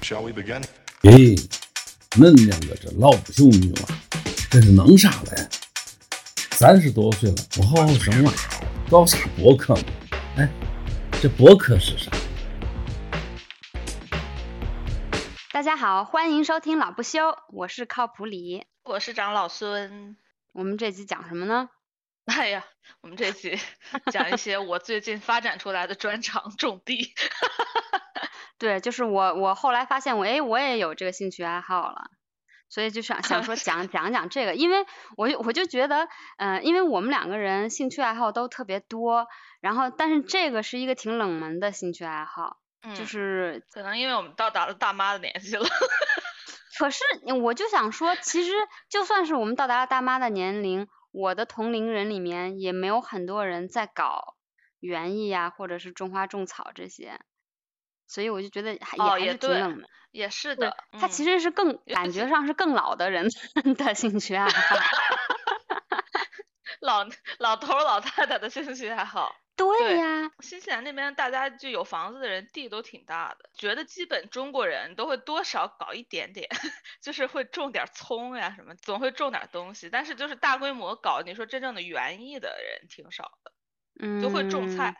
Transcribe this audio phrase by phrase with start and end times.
[0.00, 0.62] Shall we begin?
[1.02, 1.36] 咦，
[2.12, 3.88] 恁两个这老不休女娃，
[4.50, 5.48] 这是弄啥嘞？
[6.52, 8.32] 三十多岁了，不好好生娃，
[8.90, 9.82] 搞啥博客嘛？
[10.36, 10.48] 哎，
[11.20, 12.10] 这博客是啥？
[15.52, 18.64] 大家好，欢迎收听老不休，我是靠谱李。
[18.84, 20.16] 我是长老孙。
[20.52, 21.68] 我们这集讲什么呢？
[22.26, 22.64] 哎呀，
[23.00, 23.58] 我们这集
[24.12, 27.14] 讲一些我最近发展出来的专长——种地。
[28.62, 32.12] 对，就是我，我后来发现我，哎，我也有这个兴趣爱好了，
[32.68, 39.26] 所以就想想说讲 讲讲这个，因为我就我就觉得，嗯、因为我们两个人兴趣爱好都特别多，
[39.60, 45.66] 然后但是这个是一个挺冷门的兴趣爱好，嗯，就是可能因为我们到达了大妈的年纪了。
[46.78, 47.02] 可是
[47.42, 48.52] 我就想说，其实
[48.88, 54.36] 就算是我们到达了大妈的年龄，我的同龄人里面也没有很多人在搞
[54.78, 57.20] 园艺呀，或者是种花种草这些，
[58.12, 59.88] 所以我就觉得还也哦，还是挺冷门。
[60.10, 63.26] 也是对的，，他其嗯实是更感觉上是更老的人
[63.78, 64.76] 的兴趣爱好。
[66.80, 67.06] 老
[67.38, 69.34] 老头老太太的兴趣爱好。
[69.56, 76.50] 对对呀，新西兰那边大家就有房子的人地都挺大的，觉得基本中国人都会多少搞一点点，
[77.00, 79.88] 就是会种点葱呀什么，总会种点东西。
[79.88, 83.52] 但是就是大规模搞，你说真正的园艺的人挺少的，
[84.00, 84.94] 嗯，就会种菜。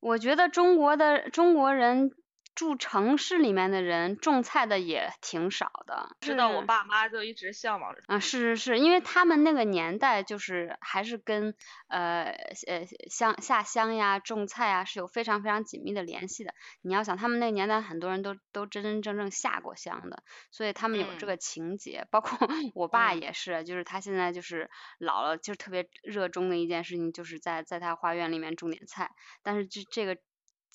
[0.00, 2.10] 我觉得中国的中国人
[2.56, 6.16] 住城市里面的人种菜的也挺少的。
[6.20, 8.02] 知道我爸妈就一直向往着。
[8.08, 11.54] 啊，是是是，因为他们那个年代就是还是跟
[11.88, 12.34] 呃
[12.66, 16.54] 呃乡下乡呀、种菜啊是有非常非常紧密的联系的。
[16.80, 22.06] 你要想，他们那个年代很多人都都真真正正下过乡的，所以他们有这嗯个情节。
[22.10, 22.38] 包括
[22.74, 29.10] 我爸嗯也是，就是他现在就是老了，就是特别热衷的一件事情，就是在在他花园里面种点菜。
[29.42, 30.16] 但是这这个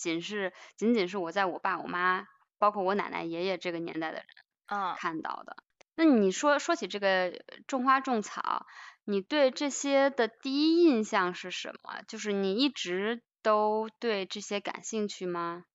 [0.01, 4.25] 仅是仅仅是我在我爸我妈，包括我奶奶爷爷这个年代的人。
[4.65, 5.57] 嗯，看到的。
[5.95, 8.65] 那你说说起这个种花种草，
[9.03, 12.01] 你对这些的第一印象是什么？
[12.07, 15.65] 就是你一直都对这些感兴趣吗？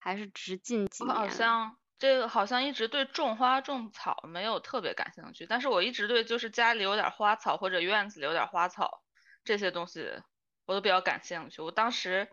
[0.00, 1.28] 还是只是近几我好？
[1.28, 9.02] 像这个好像一直对种花种草没有特别感兴趣，但是我一直对就是家里有点花草或者院子里有点花草
[9.44, 10.10] 这些东西
[10.64, 11.60] 我都比较感兴趣。
[11.62, 12.28] 我当时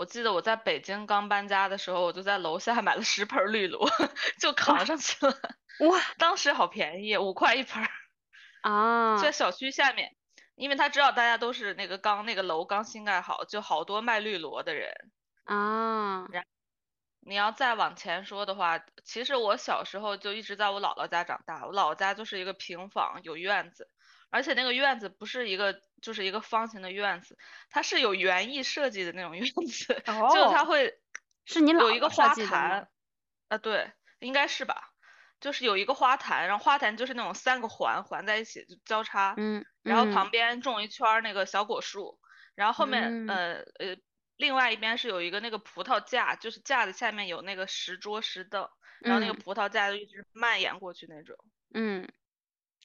[0.00, 3.86] 我记得我在北京刚搬家的时候，我就在楼下 买了十盆儿绿萝，
[4.40, 5.32] 就扛上去了。
[5.80, 7.90] 哇当时好便宜，五块一盆儿，
[8.64, 10.16] 啊在小区下面，
[10.54, 14.90] 因为他知道大家都是那个刚那个楼刚新盖好，就好多卖绿萝的人。
[15.44, 16.46] 啊然
[17.20, 21.66] 你要再往前说的话，其实我小时候就一直在我姥姥家长大。
[21.66, 23.86] 我姥姥家就是一个平房，有院子，
[24.30, 27.36] 而且那个院子不是一个就是一个方形的院子，
[27.70, 30.02] 它是有园艺设计的那种 院子，
[30.32, 30.98] 就是它哦，会
[31.44, 32.34] 是你有一个花？
[32.34, 32.88] 坛，
[33.48, 34.92] 啊对，应该是吧，
[35.40, 42.18] 就是有一个花坛，然后花坛就是那种三个环环在一起就交叉，嗯然后嗯旁边种一圈儿那个小果树，
[42.54, 43.96] 然后后面嗯呃呃，
[44.36, 48.68] 另外一边是有一个那个葡萄架，就是架子下面有那个石桌石凳，
[49.00, 51.36] 然后那个嗯葡萄架就一直蔓延过去那种，
[51.74, 52.08] 嗯，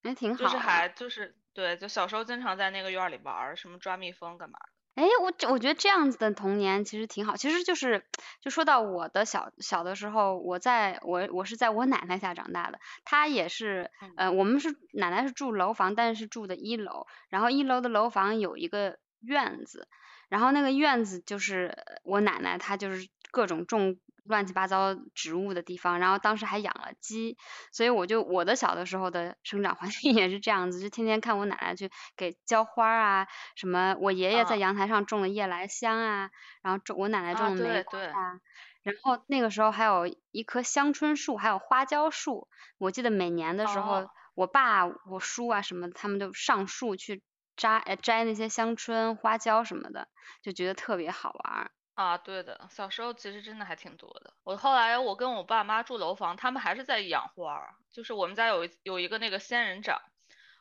[0.04, 0.58] 还挺好就是。
[0.58, 5.02] 还就是对，就小时候经常在那个院儿里玩儿，什么抓蜜蜂干嘛的。
[5.02, 7.36] 哎，我这我觉得这样子的童年其实挺好。
[7.36, 8.06] 其实就是，
[8.42, 19.88] 就说到我的小小的时候，我在我我是在我奶奶家长大的，她也是，嗯呃，我们是奶奶是住楼房，但是是住的一楼，然后一楼的楼房有一个院子，
[20.30, 27.36] 然后那个院子就是呃我奶奶她就是各种种乱七八糟植物的地方，然后当时还养了鸡，
[27.74, 36.30] 所以我就我的小的时候的生长环境 也是这样子，就天天看我奶奶去给浇花儿啊，什么我爷爷在啊阳台上种了夜来香啊，
[36.64, 38.40] 然后种我奶奶啊，种的玫瑰啊，
[38.84, 42.48] 然后那个时候还有一棵香椿树，还有花椒树。
[42.78, 47.22] 我记得每年的时候，哦，我爸、我叔啊什么，他们就上树去
[47.58, 50.08] 摘呃摘那些香椿、花椒什么的，
[50.42, 51.72] 就觉得特别好玩儿。
[51.96, 54.34] 啊，对的，小时候其实真的还挺多的。
[54.44, 60.02] 我后来我跟我爸妈住楼房，他们还是在养花儿，就是我们家有一有一个那个仙人掌，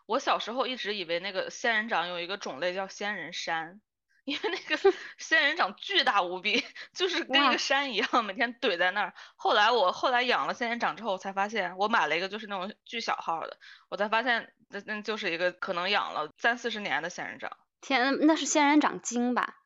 [0.07, 3.81] 我小时候一直以为那个仙人掌有一个种类叫仙人山，
[4.25, 6.65] 因为那个 仙人掌巨大无比，
[6.95, 9.15] 就是跟一哇个山一样，每天怼在那儿。
[9.35, 13.59] 后来我后来养了仙人掌之后，我才发现我买了一个就是那种巨小号儿的，
[13.89, 17.57] 我才发现那那就是一个可能养了三四十年的仙人掌。
[17.81, 19.57] 天，那是仙人掌精吧？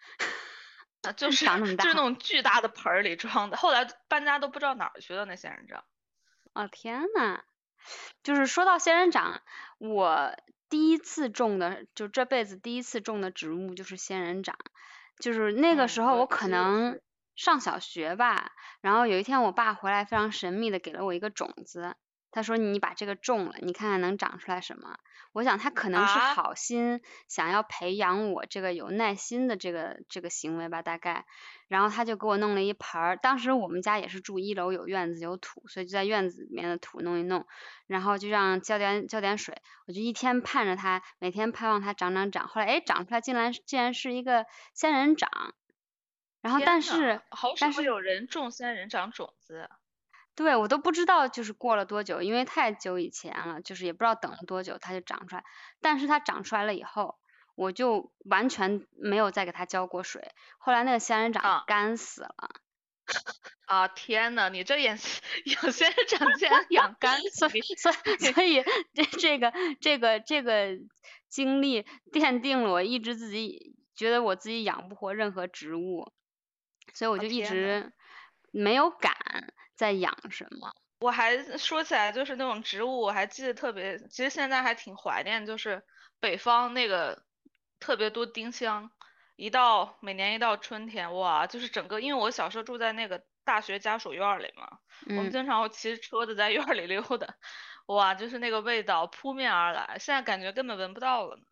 [1.03, 5.85] 啊，就是长那么大就是那种巨大的盆儿里装的，后来搬家都不知道哪儿去了那仙人掌。
[6.55, 7.43] 哦天呐，
[8.23, 9.43] 就是说到仙人掌，
[9.79, 10.35] 我
[10.69, 14.57] 第一次种的，就这辈子第一次种的植物就是仙人掌。
[15.19, 17.01] 就是那个嗯时候我可能
[17.35, 21.97] 上小学吧，然后有一天我爸回来非常神秘的给了我一个种子，
[22.31, 24.99] 他说你把这个种了，你看看能长出来什么。
[25.33, 31.27] 我想他可能是啊好心，想要培养我这个有耐心的这个这个行为吧，大概。
[31.69, 37.47] 然后他就给我弄了一盆儿，当时我们家也是住一楼，有院子有土，所以就在院子里面的土弄一弄，
[37.87, 42.49] 然后就让浇点浇点水，我就一天盼着它，每天盼望它长长长。
[42.49, 45.31] 后来哎，长出来竟然竟然是一个仙人掌，
[46.41, 49.69] 然后天呐但是好但是少有人种仙人掌种子。
[50.39, 55.43] 对我都不知道就是过了多久，因为太久以前了，就是也不知道等了多久它就长出来。
[55.81, 57.19] 但是它长出来了以后，
[57.57, 60.31] 我就完全没有再给它浇过水。
[60.59, 62.51] 后来那个仙人掌啊干死了，
[63.67, 64.97] 啊天呐，你这养
[65.45, 68.63] 养仙人掌竟然养干 死所以所以所以
[68.95, 70.79] 这这个这个这个
[71.29, 76.13] 经历奠定了我一直自己觉得我自己养不活任何植物，
[76.95, 77.93] 所以我哦就一直
[78.53, 79.13] 没有敢
[79.79, 80.75] 再养什么。
[80.99, 85.85] 我还说起来就是那种植物，我还记得特别，其实现在还挺怀念，就是
[86.19, 87.23] 北方那个
[87.79, 88.91] 特别多丁香，
[89.37, 94.81] 一到每年一到春天，哇，就是整个，因为我小时候住在那个大学家属院儿里嘛，
[95.15, 97.37] 我们嗯，经常会骑着车子在院儿里溜达，
[97.87, 101.43] 哇，就是那个味道扑面而来，现在感觉根本闻不到了呢，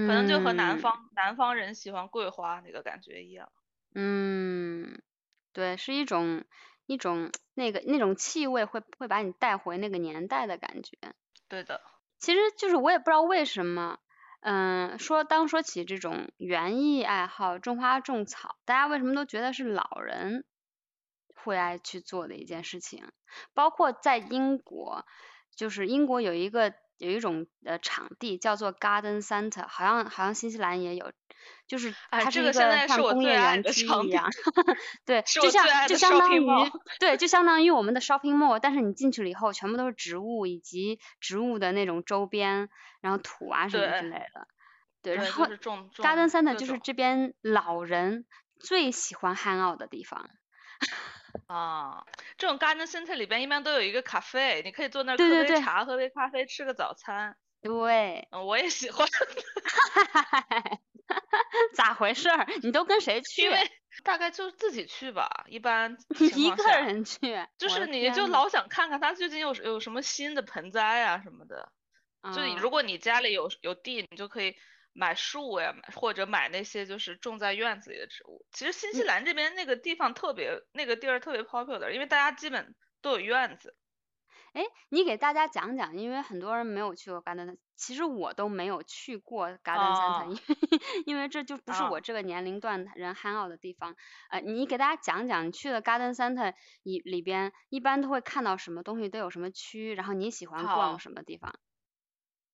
[0.00, 3.50] 可能就和南嗯方南方人喜欢桂花那个感觉一样。
[3.94, 5.02] 嗯，
[5.52, 6.44] 对，是一种
[6.86, 10.96] 一种那个那种气味会会把你带回那个年代的感觉。
[11.48, 11.80] 对的，
[12.18, 13.98] 其实就是我也不知道为什么，
[14.40, 20.44] 嗯，说当说起这种园艺爱好，种花种草，大家为什么都觉得是老人
[21.34, 23.04] 会爱去做的一件事情？
[23.54, 25.04] 包括在英国，
[25.56, 31.12] 就是英国有一个有一种呃场地叫做 Garden Center，好像好像新西兰也有，
[31.66, 34.30] 就是它是一个像工业园区一样
[35.04, 36.46] 对，就像就相当于
[37.00, 42.68] 对，就相当于我们的 shopping mall，但是你进去了以后，全部都是植物以及植物的那种周边，
[43.00, 44.46] 然后土啊什么之类的。
[45.02, 48.24] 对，对，然后 Garden Center 就是这边老人
[48.60, 50.30] 最喜欢 hang out 的地方。
[51.46, 52.04] 啊，
[52.38, 57.36] 这种 garden center 里边一般都有一个咖啡，你可以坐那儿喝杯茶，喝杯咖啡，吃个早餐。
[57.60, 59.06] 对，嗯，我也喜欢，
[61.74, 62.46] 咋回事儿？
[62.62, 63.50] 你都跟谁去因？
[63.50, 63.70] 为
[64.02, 67.46] 大概就自己去吧，一般 你一个人去？
[67.58, 71.70] 就是你就老想看看它最近有有什么新的盆栽啊什么的。
[72.34, 74.56] 就你啊如果你家里有有地，你就可以
[74.92, 78.44] 买树呀，或者买那些就是种在院子里的植物。
[78.52, 83.76] 其实新西兰这边那个地方特别，那个地儿特别 popular，因为大家基本都有院子。
[84.52, 93.96] 哎，你给大家讲讲，因为很多人没有去过 Garden，其实我都没有去过 Garden Center，、哦因为因为这就不是哦我这个年龄段人 hang out 的地方。
[94.28, 96.52] 呃，你给大家讲讲，你去了 Garden Center
[96.82, 101.54] 里里边，一般都会看到什么东西，都有什么区，然后你喜欢逛什么地方？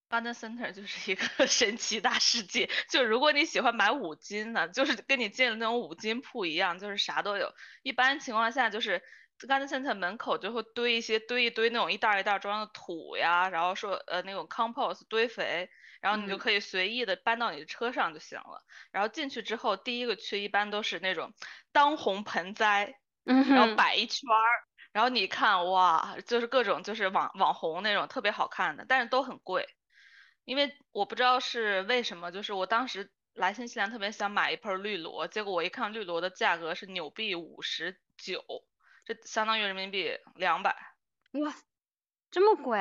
[0.09, 7.53] Garden Center 就是一个 神奇大世界，就如果你喜欢买五金的，就是跟你进了那种五金铺一样，就是啥都有。
[7.83, 9.03] 一般情况下就是
[9.39, 15.69] Garden Center 门口就会堆一些堆一堆那种一袋儿一袋儿装的土呀，然后说呃那种 compost 堆肥，
[16.01, 18.65] 然后你就嗯可以随意的搬到你的车上就行了。
[18.91, 21.35] 然后进去之后，第一个区一般都是那种
[21.73, 24.49] 当红盆栽， 嗯然后，摆一圈儿，
[24.93, 29.69] 然后你看哇，就是各种就是网网红那种特别好看的，但是都很贵。
[30.49, 38.43] 因为我不知道是为什么，就是我当时来新西兰特别想买一盆绿萝，结果我一看绿萝的价格是纽币五十九，
[39.05, 40.75] 这相当于人民币两百
[41.33, 41.55] 哇，
[42.31, 42.79] 这么贵？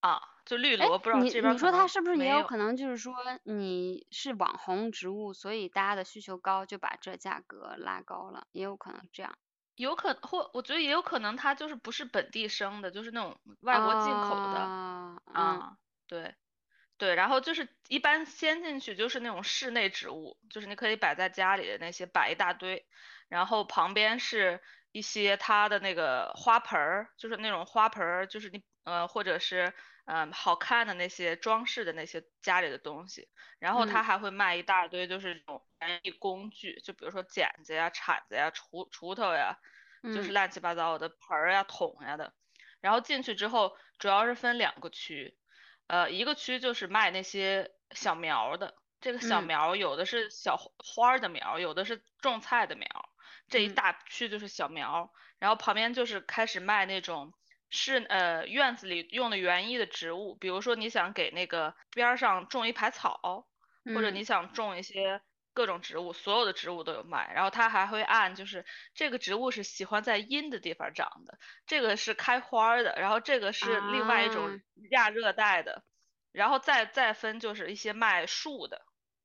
[0.00, 9.36] 啊，就绿哎萝不知道你这边可能你说它是不是也有可能就是说你是网红植物，所以大家的需求高，就把这价格拉高了，也有可能这样。
[9.74, 14.58] 有可或我觉得也有可能它就是不是本地生的，就是那种外国进口的。
[14.58, 16.34] 啊，嗯啊，对，
[16.98, 22.86] 对，然后就是一般先进去就是那种室内植物，就是你可以摆在家里的那些摆一大堆，
[23.28, 24.62] 然后旁边是
[24.92, 29.74] 一些它的那个花盆儿，就是那种花盆儿，就是你呃或者是
[30.06, 34.02] 嗯、呃好看的那些装饰的那些家里的东西，然后它嗯。
[34.02, 39.58] 还会卖一大堆就是这种园艺工具，就比如说剪子呀、铲子呀、锄锄头呀，
[40.10, 40.32] 就是嗯。
[40.32, 42.32] 乱七八糟的盆儿呀、桶呀的。
[42.80, 45.36] 然后进去之后，主要是分两个区，
[45.90, 49.42] 呃，一个区就是卖那些小苗儿的，这个小嗯。
[49.42, 53.04] 苗儿有的是小花的苗儿，有的是种菜的苗儿，
[53.48, 53.68] 这一嗯。
[53.68, 57.32] 大区就是小苗儿，然后旁边就是开始卖那种
[57.70, 63.46] 是呃院子里用的园艺的植物，比如说你想给那个边儿上种一排草，
[63.92, 64.20] 或者嗯。
[64.20, 65.20] 你想种一些
[65.56, 67.32] 各种植物，所有的植物都有卖。
[67.34, 74.60] 然后它还会按就是这个植物是喜欢在阴的地方长的，这个是开花的，然后这个是另外一种
[74.90, 75.82] 亚热带的，
[76.30, 78.82] 然后再再分就是一些卖树的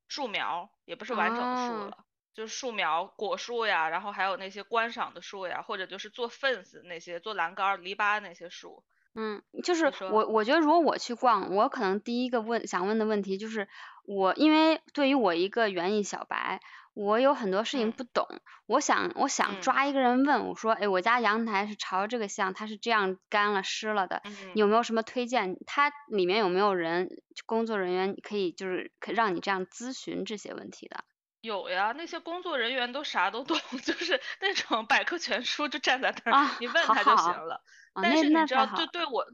[0.08, 1.98] 树苗，也不是完整的树了，
[2.32, 8.82] 就是树苗果树呀，然后还有那些观赏的树呀，或者就是做 fence 那些做栏杆篱笆那些树。
[9.14, 13.68] 嗯，就是我我觉得如果我去逛，我可能第一个问想问的问题就是。
[14.04, 16.60] 我因为对于我一个园艺小白，
[16.94, 18.26] 我有很多事情不懂。
[18.66, 24.22] 我想我想抓一个人问我说，哎，我家阳台是朝这个向，它是这样干了湿了的，
[24.54, 25.56] 有没有什么推荐？
[25.66, 27.08] 它里面有没有人
[27.46, 31.04] 工作人员可以就是可让你这样咨询这些问题的？
[31.42, 37.60] 有呀，那些工作人员都啥都懂， 就是那种百科全书就站在那儿，你问他就行了。
[37.98, 39.26] 但是你知道，就对我。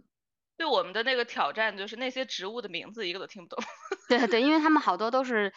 [0.59, 3.65] 对我们的那个挑战就是那些植物的名字一个都听不懂。
[4.09, 5.55] 对对，因为他们好多都是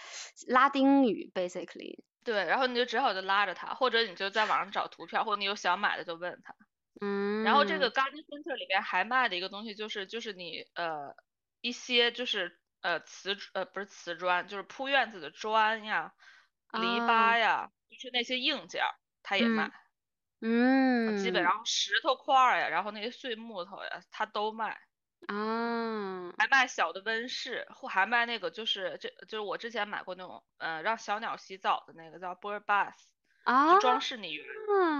[0.47, 2.03] 拉丁语，basically。
[2.23, 6.53] 对，然后你就只好就拉着他，或者你就在网上找图片，或者你有想买的就问他。
[7.01, 7.43] 嗯。
[7.43, 11.15] 然后这个 Garden Center 里边还卖的一个东西就是就是你呃
[11.61, 16.13] 一些就是呃瓷呃不是瓷砖，就是铺院子的砖呀、
[16.73, 18.83] 篱笆呀，就是那些硬件，
[19.23, 19.71] 他也卖。
[20.41, 21.17] 嗯。
[21.17, 24.77] 基本上石头块儿呀，然后那些碎木头呀，他都卖。
[25.27, 32.93] 啊，还卖小的温室，或还卖那个就是这就是我之前买过那种，呃，让小鸟洗澡的那个叫 bird bath，
[33.43, 34.39] 啊，就装饰你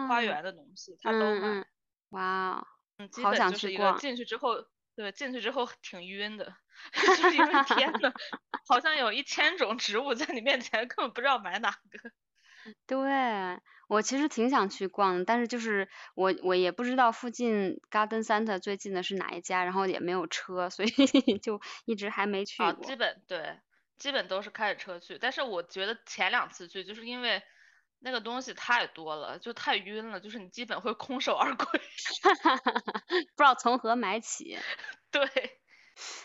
[0.08, 1.66] 花园的东西，它都卖。
[2.10, 2.66] 哇，
[2.98, 3.98] 嗯，好想去逛。
[3.98, 6.56] 进去之后，对，进去之后挺晕的，
[6.94, 8.12] 就是因为 天呐，
[8.68, 12.12] 好像有一千种植物在你面前，根本不知道买哪个。
[12.88, 13.62] 对。
[13.91, 20.88] 我其实挺想去逛，但是就是我我也不知道附近 Garden Center 最近的是哪一家，然后也没有车，所以
[21.43, 22.86] 就一直还没去过。
[22.86, 23.60] 基本对，
[23.98, 25.17] 基本都是开着车去。
[25.17, 27.43] 但是我觉得前两次去，就是因为
[28.00, 31.65] 那个东西太多了，就太晕了，就是你基本会空手而归。
[33.36, 34.57] 不知道从何买起。
[35.12, 35.21] 对。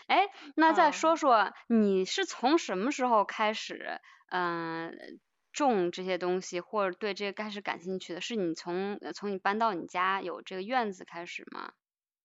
[0.07, 5.19] 哎，那再说说你是从什么时候开始，嗯？
[5.65, 11.73] 种这些东西，或者对这个开始感兴趣的，是你从从你搬到你家有这个院子开始吗？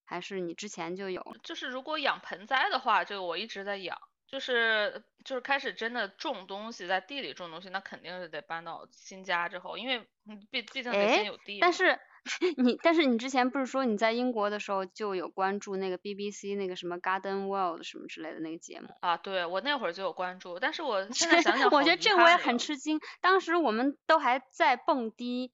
[0.05, 1.23] 还是你之前就有？
[1.43, 3.99] 就是如果养盆栽的话，这个我一直在养。
[4.27, 10.07] 就是就是开始真的种东西，在地里种东西，那肯定是得搬到新家之后，因为
[10.51, 11.59] 毕毕竟得先有地。
[11.61, 11.99] 但是。
[12.57, 19.17] 你但是你之前不是说你在英国的时候就有关注那个 BBC 那个什么 Garden World 什么之类的那个节目啊？
[19.17, 23.00] 对，我那会儿就有关注，但是我现在 想想，我觉得这我也很吃惊。
[23.21, 25.50] 当时我们都还在蹦迪，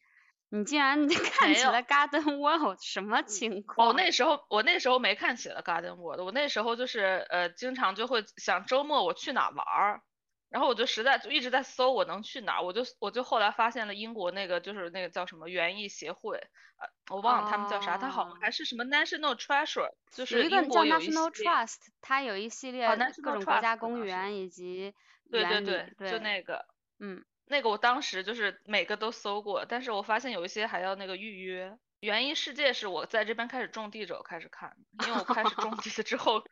[0.51, 3.89] 你竟然 看起了 Garden World，什么情况？
[3.89, 10.03] 我那时候我那时候没看起了 Garden World，我那时候就是呃经常就会想周末我去哪玩儿。
[10.51, 16.39] 然后我就实在就一直在搜我能去哪儿，我就我就后来发现了英国那个就是那个叫什么园艺协会，
[16.79, 22.89] 呃，我忘了他们叫啥，它好像还是什么 National Treasure，就是英国有一个叫 National Trust，它有一系列
[23.23, 24.95] 各种国家公园以及
[25.31, 26.65] 对对对，就那个，
[26.99, 31.79] 嗯，那个我当时就是每个都搜过，但是我发现有一些还要那个预约。
[32.01, 36.43] 园艺世界是我在这边开始种地之后开始看，因为我开始种地了之 后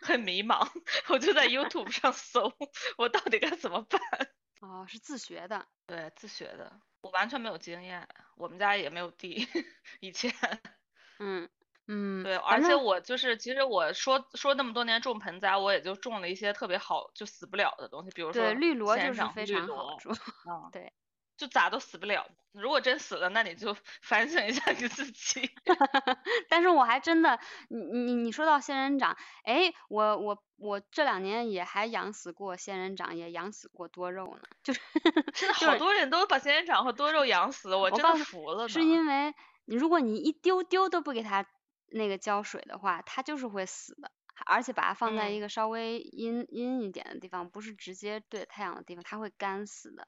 [0.00, 0.68] 很迷茫，
[1.08, 2.52] 我就在 YouTube 上搜，
[2.98, 4.00] 我到底该怎么办？
[4.60, 5.66] 哦，是自学的。
[5.86, 8.06] 对，自学的，我完全没有经验，
[8.36, 9.46] 我们家也没有地，
[10.00, 10.32] 以前。
[11.18, 11.48] 嗯
[11.86, 12.24] 嗯。
[12.24, 20.14] 对，而且我就是其实我说说那么多年种盆栽，我也就种了一些特别好就死不了的东西，比如说绿萝就是非常好种。
[20.44, 20.92] 嗯，对。
[21.40, 25.50] 就咋都死不了，如果真死了，那你就 反省一下你自己。
[26.50, 34.80] 但是我还真的，你你你说到仙人掌，哎，我我我这两年也还养死过仙人掌，也养死过多肉呢，就是
[35.34, 38.68] 现在好多人都把仙人掌和多肉养死，我真的服了。
[38.68, 41.46] 是因为如果你一丢丢都不给它
[41.90, 44.10] 那个浇水的话，它就是会死的，
[44.44, 50.04] 而且把它放在一个稍微阴阴一点的地方，不是直接对太阳的地方，它会干死的。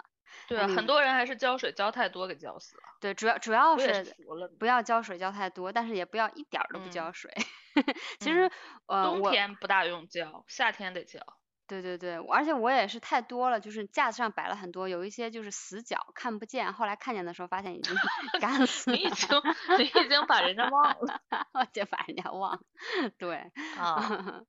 [0.48, 2.82] 对，很多人还是浇水浇太多给浇死了。
[3.00, 4.16] 对，主要主要是
[4.58, 7.30] 不要浇水浇太多，但是也不要一点儿都不浇水。
[8.20, 8.50] 其实
[8.86, 11.20] 呃，冬天不大用浇，夏天得浇。
[11.80, 17.94] 对对对，而且我也是太多了，就是架子上摆了很多，有一些就是死角看不见，后来看见的时候发现已经
[18.42, 18.96] 干 死了。
[18.96, 19.28] 你已经
[19.78, 21.22] 你已经把人家忘了，
[21.54, 22.60] 我就把人家忘了。
[23.16, 24.42] 对，啊，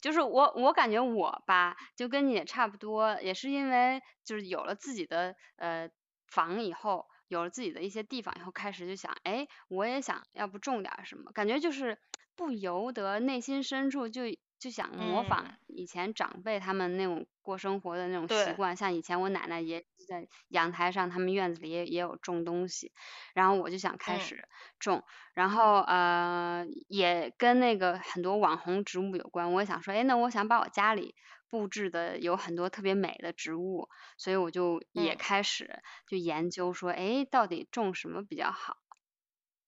[0.00, 5.90] 就是我我感觉我吧，就跟你也差不多，也是因为就是有了自己的呃
[6.28, 11.98] 房以后，有了自己的一些地方以后，开始就想，哎，我也想要不种点什么，感觉就是
[12.36, 14.22] 不由得内心深处就。
[14.60, 18.54] 就想模仿以前长辈他们那种过生活的那种习对。
[18.54, 22.92] 惯，像以前我奶奶也在阳台上，他们院子里也也有种东西，
[23.34, 24.30] 然后我就想开嗯。
[24.30, 24.46] 始
[24.78, 25.02] 种，
[25.34, 31.14] 然后呃也跟那个很多网红植物有关，我也想说，哎，那我想把我家里
[31.48, 33.88] 布置的有很多特别美的植物，
[34.18, 35.16] 所以我就也嗯。
[35.16, 38.76] 开始就研究说，哎，到底种什么比较好？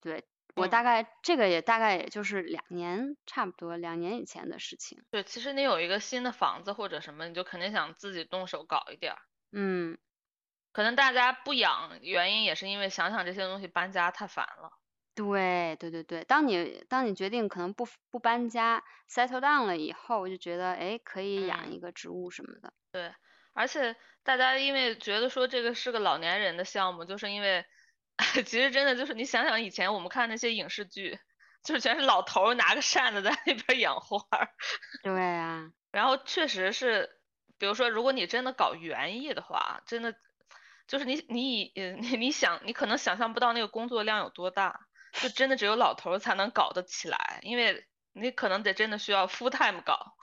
[0.03, 5.03] 对，我嗯大概这个也大概也就是两年，差不多两年以前的事情。
[5.11, 9.19] 对，其实你有一个新的房子或者什么，你就肯定想自己动手搞一点儿。
[9.53, 9.99] 嗯，
[10.73, 14.71] 可能大家不养，原因也是因为想想这些东西搬家太烦了。
[15.15, 22.73] 对对对对，当你当你决定可能不不搬家，settle down 了以后，就觉得哎可以养嗯一个植物什么的。
[22.93, 23.13] 对，
[23.53, 27.67] 而且大家因为觉得说这个是个老年人的项目，就是因为
[28.47, 31.19] 其实真的就是你想想以前我们看那些影视剧，
[31.65, 34.49] 就是全是老头儿拿个扇子在那边养花儿，
[35.03, 37.11] 对啊，然后确实是，
[37.59, 40.15] 比如说如果你真的搞园艺的话，真的
[40.87, 44.81] 就是你你以呃你你想你可能想象不到那个工作量有多大，
[45.15, 50.15] 就真的只有老头儿才能搞得起来，因为你可能得真的需要 full time 搞。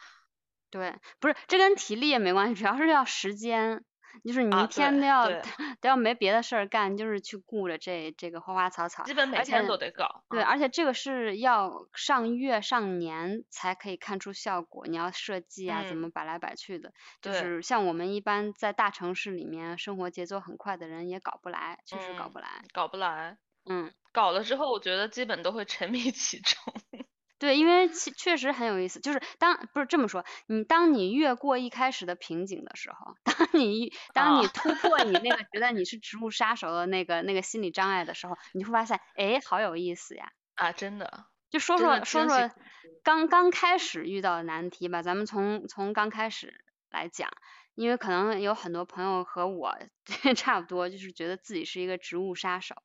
[0.72, 3.84] 对，不是这跟体力也没关系，主要是要时间，
[4.26, 5.42] 就是你啊一天都要、对
[5.82, 9.04] 都要没别的事儿干，就是去顾着这这个花花草草。
[9.04, 10.24] 基本每天都得搞。
[10.30, 22.48] 对，嗯而且这个是要上月上年才可以看出效果，你要设计啊，怎嗯么摆来摆去的，就是像我们一般在大城市里面生活节奏很快的人也搞不来，确实搞嗯不来。
[22.74, 26.74] 搞不来，嗯，搞了之后，我觉得基本都会沉迷其中。
[27.40, 40.32] 对，因为其确实很有意思，就是当不是这么说，你当你越过一开始的瓶颈的时候， 当你当你啊突破你那个觉得你是植物 杀手的那个那个心理障碍的时候，你会发现，哎，好有意思呀。
[40.56, 42.52] 啊，真的，就说说说说
[43.04, 47.30] 刚刚开始遇到的难题吧，咱们从从刚开始来讲，
[47.76, 49.78] 因为可能有很多朋友和我
[50.36, 52.76] 差不多，就是觉得自己是一个植物杀手，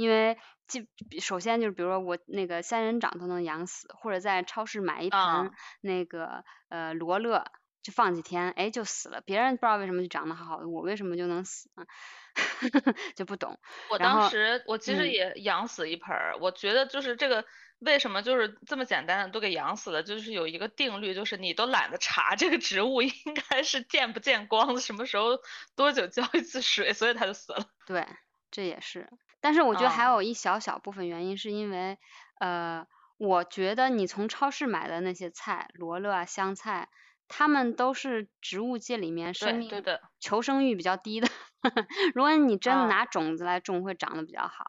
[0.00, 0.88] 因为既
[1.20, 7.44] 首先就是比如说我那个仙人掌都能养死，或者在超市买一盆啊那个呃罗勒。
[7.82, 9.22] 就放几天，哎，就死了。
[9.22, 11.86] 别人不知道为什么就长得好好的，我为什么就能死呢？
[13.16, 13.58] 就不懂。
[13.88, 17.46] 我当时我其实嗯也养死一盆儿，我觉得就是这个
[17.78, 23.10] 为什么就是这么简单的都给养死了，就是有一个定律，就是你都懒得查这个植物应
[23.48, 25.38] 该是见不见光，什么时候
[25.74, 27.64] 多久浇一次水，所以它就死了。
[27.86, 28.06] 对，
[28.50, 29.08] 这也是。
[29.40, 31.98] 但是我觉得还啊有一小小部分原因是因为，
[32.40, 32.86] 呃，
[33.18, 36.88] 我觉得你从超市买的那些菜，罗勒啊、香菜，
[37.28, 41.28] 它们都是植物界里面生命对对的，求生欲比较低的。
[42.14, 44.64] 如果你真的啊拿种子来种，会长得比较好。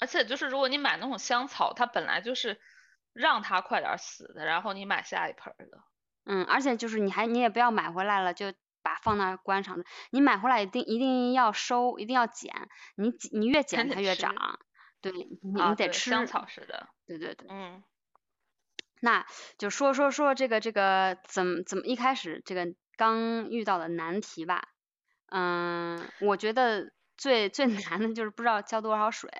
[0.00, 2.60] 而且就是如果你买那种香草，它本来就是
[3.12, 5.84] 让它快点儿死的，然后你买下一盆儿的。
[6.26, 8.52] 嗯，而且就是你还你也不要买回来了就
[8.84, 14.60] 把放那儿观赏着，你买回来一定一定要收，一定要剪，你你越剪它越长。
[15.00, 16.10] 对，你你啊，得吃。
[16.10, 17.48] 对香草似的，对对对。
[17.50, 17.82] 嗯
[19.00, 19.26] 那
[19.58, 24.68] 就说说说这个这个怎么怎么一开始这个刚遇到的难题吧。
[25.26, 29.30] 嗯，我觉得最最 难的就是不知道浇多少水，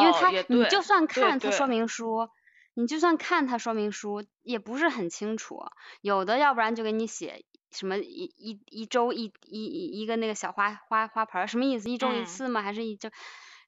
[0.00, 2.30] 因为哦，它，你就算看它说明书，
[2.72, 5.60] 你就算看它说明书也不是很清楚，
[6.00, 11.90] 有的要不然就给你写什么一一一周一一一一个那个小花花花盆儿，什么意思？
[11.90, 12.62] 一周一嗯次吗？
[12.62, 13.10] 还是一周？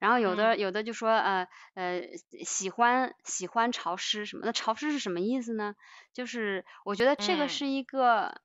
[0.00, 2.02] 然后有的有的就说呃呃
[2.44, 5.74] 喜欢喜欢潮湿什么的，潮湿是什么意思呢？
[6.12, 8.42] 就是我觉得这个嗯是一个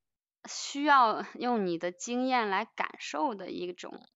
[0.47, 4.07] 需要用你的经验来感受的一种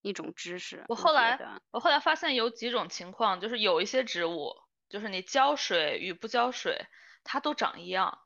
[0.00, 0.84] 一种知识。
[0.88, 4.54] 我后来得我后来发现有几种情况，就是有一些植物，
[4.88, 6.86] 就是你浇水与不浇水，
[7.24, 8.18] 它都长一样。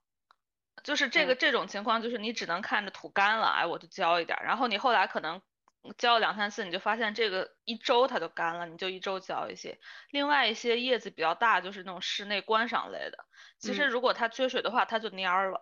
[0.84, 5.40] 就是这个这种情况，就是你只能看着土干了，哎，我就浇一点儿，然后你后来可能
[5.98, 9.78] 浇两三次，你就发现这个一周它就干了，你就一周浇一些。
[10.10, 13.24] 另外一些叶子比较大，就是那种室内观赏类的，
[13.58, 15.60] 其实嗯如果它缺水的话，它就蔫儿了。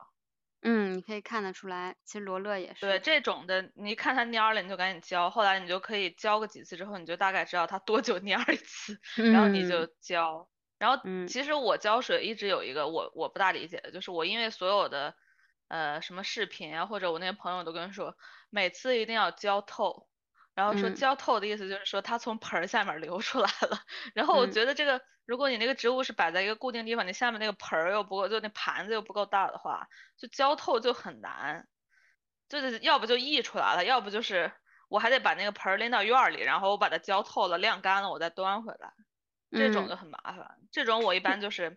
[0.63, 2.81] 嗯，你可以看得出来，其实罗勒也是。
[2.81, 8.99] 对这种的，你一看它蔫儿了，你就赶紧浇，后来你就可以浇个几次之后，你就大概知道它多久蔫儿一次，
[9.33, 10.49] 然后你就嗯浇。
[10.79, 15.15] 然后嗯其实我浇水一直有一个我我不大理解的，就是我因为所有的
[15.69, 18.17] 呃什么视频啊，或者我那些朋友都跟我说，
[18.51, 20.09] 每次一定要浇透。
[20.55, 23.79] 然后说嗯浇透的意思就是说它从盆儿下面流出来了。
[24.15, 29.87] 然后我嗯觉得这个，如果你那个植物是摆在一个固定地方，你下面那个盆儿又不够，就那盘子又不够大的话，
[30.17, 31.69] 就浇透就很难。
[32.49, 34.51] 就是要不就溢出来了，要不就是
[34.89, 38.95] 我还得把那个盆儿拎到院儿里，然后我把它浇透了、晾干了，我再端回来，
[39.53, 40.59] 这种嗯就很麻烦。
[40.71, 41.75] 这种我一般就是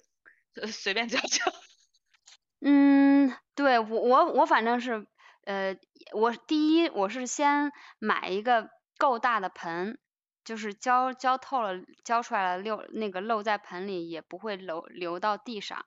[0.54, 1.52] 就随便浇浇。
[2.62, 5.08] 嗯，对我我我反正是，
[5.46, 5.76] 呃，
[6.14, 9.98] 我第一我是先买一个够大的盆，
[10.46, 15.86] 就是浇浇透了，浇出来了漏那个漏在盆里也不会流流到地上。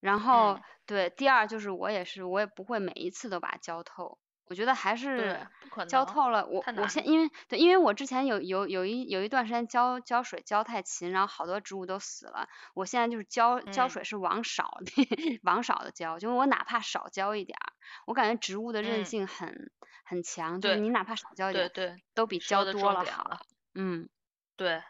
[0.00, 4.18] 然后嗯对，第二就是我也是，我也不会每一次都把它浇透。
[4.50, 5.46] 我觉得还是，
[5.88, 6.64] 浇透了，我。
[6.76, 12.48] 我现因为对，因为我之前有有有一有一段时间浇浇水浇太勤，然后好多植物都死了。
[12.74, 14.92] 我现在就是浇浇嗯水是往少的
[15.44, 17.72] 往少的浇，就是我哪怕少浇一点儿，
[18.06, 19.70] 我感觉植物的韧嗯，性很
[20.04, 23.04] 很强，就是对你哪怕少浇一点儿，对对，都比浇多了。
[23.04, 23.38] 好。
[23.74, 24.08] 嗯，
[24.56, 24.82] 对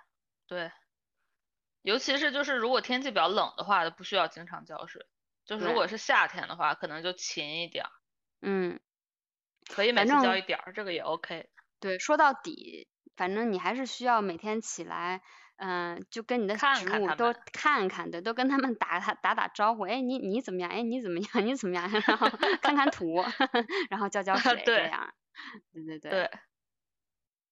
[0.46, 0.72] 对，
[1.82, 5.04] 尤其是就是如果天气比较冷的话，就不需要经常浇水。
[5.44, 7.90] 就是如，果是夏天的话，可能就勤一点儿，
[8.40, 8.80] 嗯，
[9.72, 11.48] 可以每次浇一点儿，这个也 OK。
[11.80, 15.22] 对，说到底，反正你还是需要每天起来，
[15.56, 20.70] 嗯、就跟你的植物都看，看看的，都跟他们打打 打打招呼，哎，你你怎么样？
[20.70, 21.28] 哎，你怎么样？
[21.46, 21.88] 你怎么样？
[22.06, 22.28] 然后
[22.60, 23.24] 看看土，
[23.88, 25.14] 然后浇浇水，这对样。
[25.72, 26.30] 对对对，对，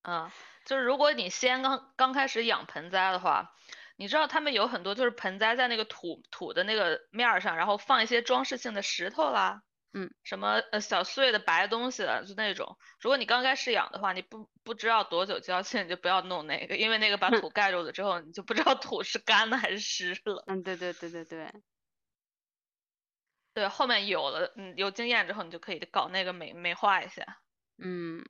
[0.02, 0.30] 嗯，
[0.66, 3.54] 就是如果你先刚刚开始养盆栽的话，
[3.96, 12.76] 你知道他们有很多就是盆栽在那个土土的那个面儿上，然后放一些装饰性的石头啦，嗯什么呃小碎的白东西了，就那种。
[13.00, 20.44] 如果你刚开始养的话，你不不知道多久浇气， 你就不要弄那个，因为那个把土盖住了之后，你就不知道土是干的还是湿了。
[20.46, 21.52] 嗯，对对对对对，
[23.54, 27.40] 对，后面有了，嗯，有经验之后，你就可以搞那个美美化一下。
[27.78, 28.24] 嗯，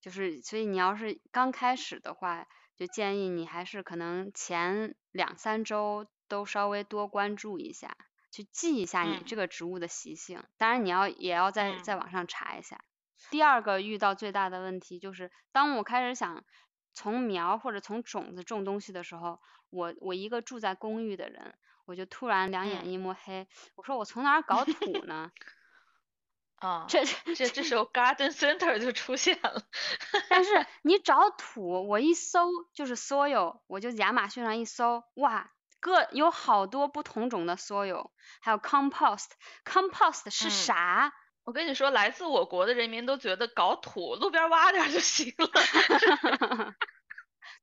[0.00, 7.96] 就是所以你要是刚开始的话，就建议你还是可能前两三周都稍微多关注一下，
[8.34, 10.42] 去记一下你这嗯个植物的习性。
[10.58, 12.84] 当然你要也要在在嗯网上查一下。
[13.30, 16.44] 第二个遇到最大的问题就是，当我开始想
[16.94, 21.54] 从苗或者从种子种东西的时候，我我一个住在公寓的人，
[21.86, 25.30] 我就突然两眼嗯一抹黑，我说我从哪儿搞土呢？
[26.56, 29.62] 啊，这这这时候 garden center 就出现了。
[30.28, 35.52] 但是 你找土，我一搜就是 soil，我就亚马逊上一搜，哇，
[35.84, 41.12] 各有好多不同种的 soil，还有 compost，compost 是嗯啥？
[41.44, 45.46] 我跟你说，来自我国的人民都觉得搞土，路边挖点就行了。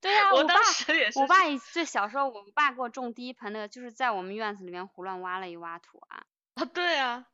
[0.01, 6.21] 对呀、我当我爸，时也是我爸以最小时候，我爸给我种第一盆那个，就是在我们院子里面胡乱挖了一挖土啊。
[6.53, 7.25] 啊，对啊。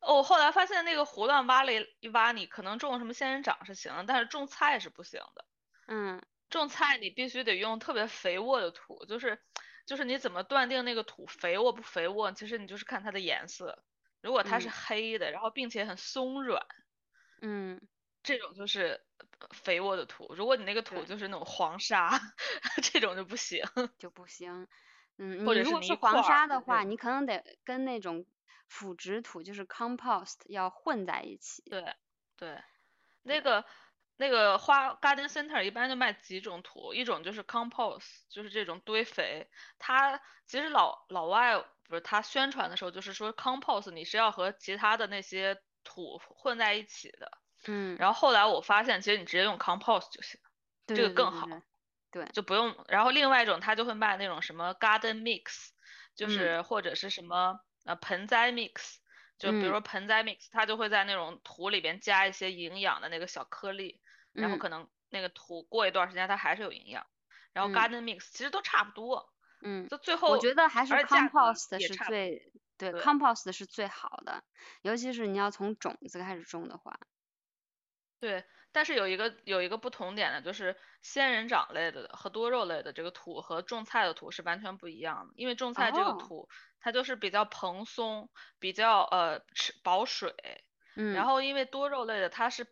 [0.00, 5.46] 哦我后来发现那个胡乱挖了一一挖，你可能种什么仙人掌是行的，但是种菜是不行的。
[5.88, 6.20] 嗯
[6.50, 9.42] 种菜你必须得用特别肥沃的土，就是
[9.86, 12.32] 就是你怎么断定那个土肥沃不肥沃？
[12.32, 13.82] 其实你就是看它的颜色，
[14.20, 16.66] 如果它是嗯黑的，然后并且很松软，
[17.40, 17.80] 嗯，
[18.22, 19.00] 这种就是
[19.38, 20.34] 呃肥沃的土。
[20.34, 22.20] 如果你那个土就是那种黄沙，
[22.82, 23.64] 这种就不行。
[23.98, 24.66] 就不行。
[25.18, 28.26] 嗯，或者是你如果是黄沙的话，你可能得跟那种
[28.68, 31.62] 腐殖土，就是 compost 要混在一起。
[31.70, 31.80] 对
[32.36, 32.62] 对，对
[33.22, 33.64] 那个
[34.16, 39.48] 那个花 garden center 一般就卖几种土，一种就是 compost，就是这种堆肥。
[39.78, 47.38] 它其实老老外不是他宣传的时候就是说 compost 你是要和其他的那些土混在一起的。
[47.66, 50.40] 嗯，然后后来我发现，其实你直接用 compost 就行，
[50.86, 51.48] 对这个更好。
[52.12, 55.68] 对就不用，然后另外一种他就会卖那种什么 garden mix，
[56.14, 58.96] 就嗯是或者是什么呃盆栽 mix，
[59.38, 64.00] 就比如嗯说盆栽 mix，它就会在那种土里边加一些营养的那个小颗粒，
[64.40, 64.58] 然后嗯。
[64.58, 67.06] 可能那个土过一段时间它还是有营养，
[67.52, 67.72] 然后嗯。
[67.72, 72.92] garden mix 其实都差不多，嗯，就最后我觉得还是 compost 是最对对。
[72.92, 74.42] compost 是最好的，
[74.82, 76.98] 尤其是你要从种子开始种的话。
[78.22, 86.14] 对，但是有一个有一个不同点的，就是仙人掌类的和多肉类的这个土和种菜的土是完全不一样的，因为种菜这个哦。
[86.14, 86.48] 土
[86.80, 90.34] 它就是比较蓬松，比较呃吃保水，
[90.96, 92.64] 嗯，然后因为多肉类的它是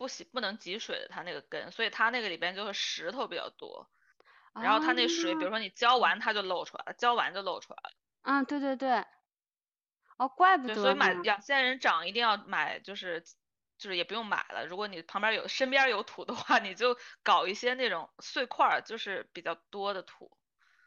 [0.00, 3.90] 不洗不能集水的，它那个根，所以它那个里边就是石头比较多，
[4.54, 7.90] 然后它那水，比如啊说你浇完它就漏出来了，浇完就漏出来了。
[8.22, 9.04] 嗯，对对对，
[10.16, 11.12] 哦，怪不，得所以买。
[11.24, 13.20] 养仙人掌一定要买，就是
[13.76, 14.64] 就是也不用买了。
[14.66, 20.30] 如果你旁边有身边有土的话，你就搞一些那种碎块儿，就是比较多的土，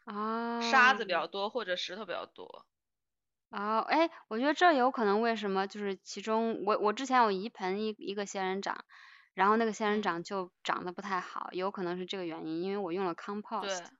[0.05, 2.65] 啊，沙子比较多或者石头比较多。
[3.53, 8.83] 哦，哎，我觉得这有可能为什么就是其中我我之前有一盆一一个仙人掌，
[9.35, 13.83] 然后那个仙人嗯掌就长得不太好，有可能是这个原因，因为我用了 compost。
[13.83, 13.91] 对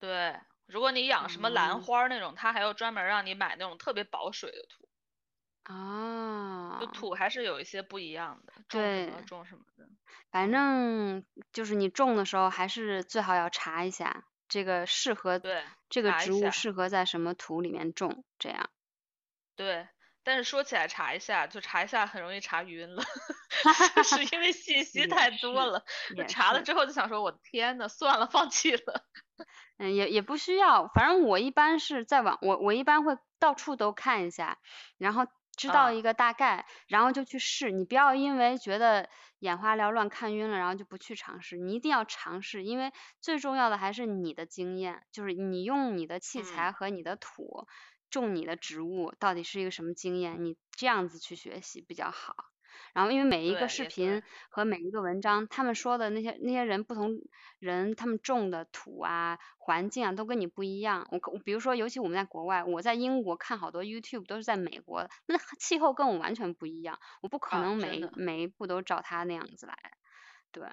[0.00, 4.88] 对，如果你养什么兰嗯花儿那种，它还要专门让你买那种特别保水的土，
[5.64, 5.74] 啊，
[6.78, 9.88] 就土还是有一些不一样的，种什么对种什么的。
[10.30, 18.70] 反嗯正就是你种的时候还是最好要查一下这个适合对，这个植物适合在什么土里面种，这样。
[19.58, 19.86] 对，
[20.22, 23.02] 但是说起来查一下，就查一下很容易查晕了，
[23.96, 25.84] 就是因为信息太多了，
[26.28, 29.04] 查了之后就想说，我的天呐，算了，放弃了。
[29.78, 34.58] 嗯，也也不需要，反正我一般是在网，我我一般会到处都看一下，
[34.98, 35.26] 然后
[35.60, 37.70] 知道啊一个大概，然后就去试。
[37.70, 39.08] 你不要因为觉得
[39.40, 41.58] 眼花缭乱、看晕了，然后就不去尝试。
[41.58, 47.66] 你一定要尝试，因为最重要的还是你的经验，就是你用你的器嗯材和你的土
[48.08, 52.49] 种你的植物到底是一个什么经验，你这样子去学习比较好。
[52.94, 57.20] 然后因为每一个视频和每一个文章，他们说的那些那些人不同
[57.58, 61.06] 人，他们种的土啊、环境啊都跟你不一样。
[61.10, 69.74] 我我比如说，尤其我们在国外，我在英国看好多 YouTube 都是在美国，那气候跟我完全不一样，我不可啊能每每一步都照他那样子来。
[70.52, 70.68] 对，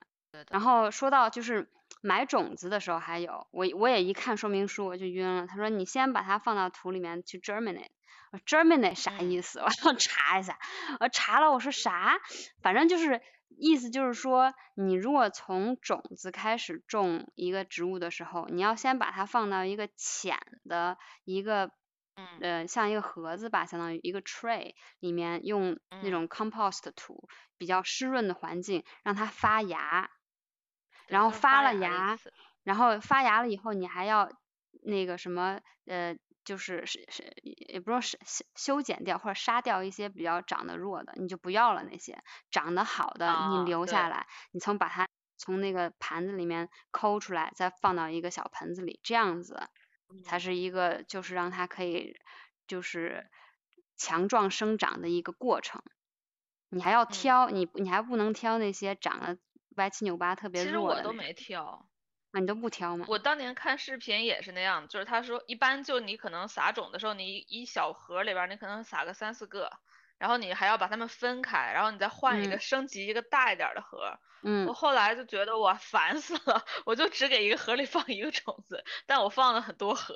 [0.50, 1.70] 然后说到就是
[2.02, 5.46] 买种子的时候，还有我我也一看说明书我就晕了。
[5.46, 7.90] 他说你先把它放到土里面去 germinate。
[8.32, 9.60] 我 germinate 啥嗯意思？
[9.60, 10.58] 我要查一下。
[11.00, 12.18] 我查了，我说啥？
[12.62, 13.22] 反正就是
[13.58, 21.72] 意思就是说，你如果从种子开始种一个植物的时候，你要先把它放到一个浅的一个。
[22.20, 30.10] 嗯呃，像一个盒子吧，相当于一个 tray 里面用那嗯种 compost 土，比较湿润的环境，让它发芽。
[31.06, 32.18] 然后发了芽
[32.64, 34.32] 然后发芽了以后，你还要
[34.82, 49.68] 那个什么呃，就是是是也不说是修修剪掉或者杀掉一些比较长得弱的，你就不要了那些长得好的你留下来，你从把它从那个盘子里面抠出来，再放到一个小盆子里，这样子
[50.24, 52.16] 才嗯是一个就是让它可以
[52.66, 53.30] 就是
[53.98, 55.84] 强壮生长的一个过程。
[56.70, 59.38] 你还要嗯挑，你你还不能挑那些长得
[59.76, 61.90] 歪七扭八、特别弱的其实我都没挑。
[62.40, 63.06] 你都不挑吗？
[63.08, 69.72] 我当年看视频也是那样，就是他说一般就你可能撒种的时候，你一小盒里边你可能撒个三四个，
[70.20, 74.20] 然后你还要把它们分开，然后你再换一个嗯升级一个大一点儿的盒儿。
[74.64, 80.16] 我嗯，后来就觉得我烦死了， 我就只给一个盒里放一个种子，但我放了很多盒，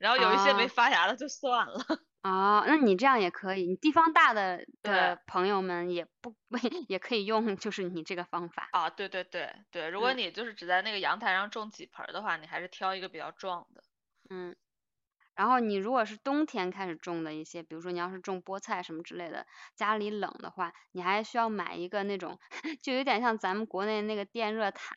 [0.00, 1.74] 然后有一些没啊发芽的就算了。
[2.24, 6.34] 哦，那你这样也可以，你地方大的的朋友们也不
[6.88, 8.70] 也可以用，就是你这个方法。
[8.72, 13.84] 啊，对对对对，如果嗯你就是只在那个阳台上种几盆的话，你还是挑一个比较壮的。
[14.30, 14.54] 嗯，
[15.36, 22.38] 然后你如果是冬天开始种的一些，比如说你要是种菠菜什么之类的，家里冷的话，你还需要买一个那种，
[22.82, 24.96] 就有点像咱们国内那个电热毯，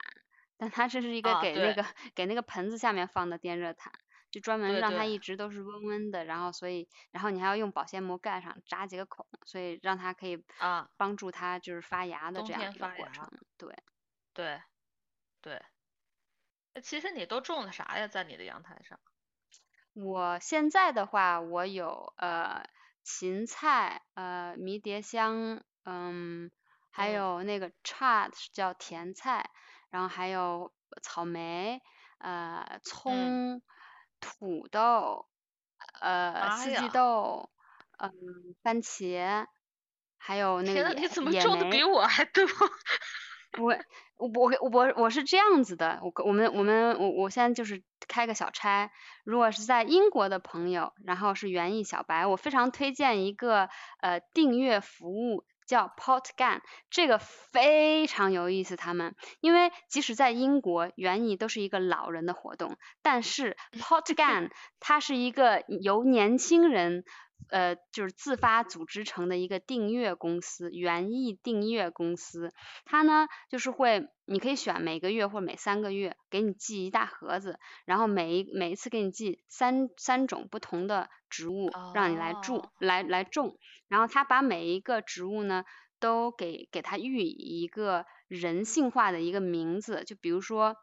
[0.58, 3.91] 但它这是一个给那个给那个盆子下面放的电热毯，
[4.32, 13.28] 就专门让它一直都是温温的，然后所以然后你还要用保鲜膜盖上，扎几个孔，所以让它可以啊，帮助它就是发芽的这样一个过程。
[13.58, 13.76] 对，
[14.34, 14.62] 对
[15.41, 15.62] 对。
[16.84, 19.00] 其实你都种的啥呀，在你的阳台上？
[20.04, 22.64] 我现在的话，我有呃
[23.04, 26.52] 芹菜，呃迷迭香，嗯，
[26.92, 29.50] 还嗯有那个 chard 是叫甜菜，
[29.90, 31.82] 然后还有草莓，
[32.20, 33.62] 呃嗯，葱，
[34.20, 35.28] 土豆，
[36.00, 36.90] 呃妈四季呀！
[36.90, 37.50] 豆，
[37.98, 38.12] 嗯
[38.62, 39.48] 番茄，
[40.20, 41.36] 还有那个天呐，你野怎么野。
[41.36, 42.46] 种的比我还多？
[43.56, 43.74] 我
[44.18, 48.90] 我我我我是这样子的，我我们我们我我现在就是开个小差，
[49.24, 53.70] 如果是在英国的朋友，然后是园艺小白，我非常推荐一个
[54.02, 64.50] 呃订阅服务叫 Potgan，这个非常有意思，他们因为即使在英国，园艺都是一个老人的活动，但是 Potgan
[64.80, 67.04] 它是一个由年轻人。
[67.50, 72.52] 呃，就是自发组织成的一个订阅公司，园艺订阅公司。
[72.86, 83.58] 它呢就是会，你可以选每个月或者每三个月给你寄一大盒子，然后每一每一次给你寄三三种不同的植物，让你来种哦，来来种。
[83.88, 85.63] 然后他把每一个植物呢
[86.00, 90.76] 都给给它寓以一个人性化的一个名字，就比如说。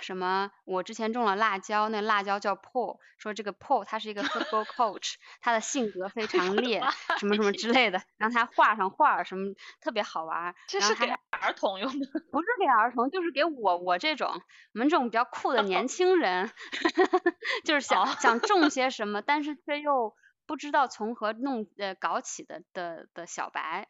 [0.00, 0.50] 什么？
[0.64, 6.82] 我之前种了辣椒，那辣椒叫 Paul，说这个 Paul 他是一个 football coach， 他的性格非哎常 烈，
[7.18, 7.52] 什么什么！
[7.52, 10.54] 之类的，让他画上画儿，什么特别好玩儿。
[10.66, 12.06] 这是给然后他还儿童用的。
[12.30, 14.28] 不是给儿童，就是给我我这种
[14.74, 16.50] 我们这种比较酷的年轻人，
[17.64, 20.14] 就是想哦，想种些什么，但是却又
[20.46, 23.88] 不知道从何弄呃搞起的的的小白。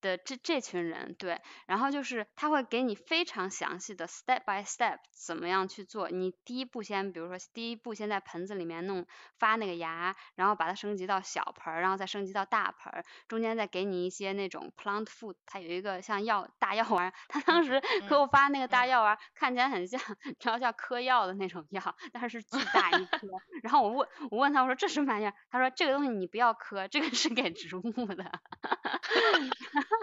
[0.00, 6.08] 的这这群人，对，然后就是他会给你非常详细的 step by step 怎么样去做。
[6.10, 9.06] 你第一步先，比如说第一步先在盆子里面弄
[9.38, 20.00] 发那个芽，然后把它升级到小盆儿，然后再升级到大盆儿，中间再给你一些那种 plant food，它有一个像药大药丸，他当时给我发那个大药丸，看起来很像，
[20.38, 23.26] 知道叫嗑药的那种药，但是巨大一颗。
[23.62, 25.34] 然后我问我问他我说这什么玩意儿？
[25.50, 28.40] 他说这个东西你不要嗑，这个是给植物的。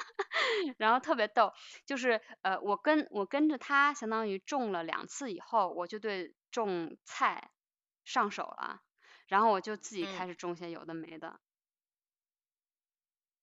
[0.78, 1.54] 然后特别逗，
[1.86, 7.52] 就是呃，我跟我跟着他，相当于种了两次以后，我就对种菜
[8.06, 8.82] 上手了，
[9.28, 11.40] 然后我就自己开始种些有的没的，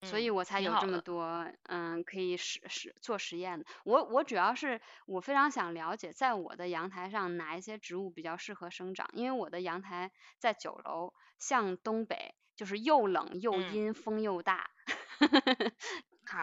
[0.02, 3.66] 所以我才有这么多嗯可以实实做实验的。
[3.84, 14.70] 我我主要是我非常想了解，在我的阳台上哪一些植物比较适合生长，因为我的阳台在九楼，向东北，就是又冷又阴，风又大。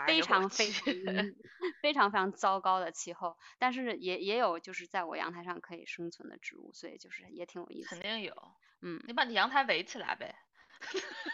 [0.06, 0.84] 非常非常
[1.82, 7.90] 非常非常糟糕的气候，但是也也有就是在我阳台上可以生存的植物，所以就是也挺有意思。
[7.90, 8.34] 肯定有，
[8.82, 10.36] 嗯，你把你阳台围起来呗。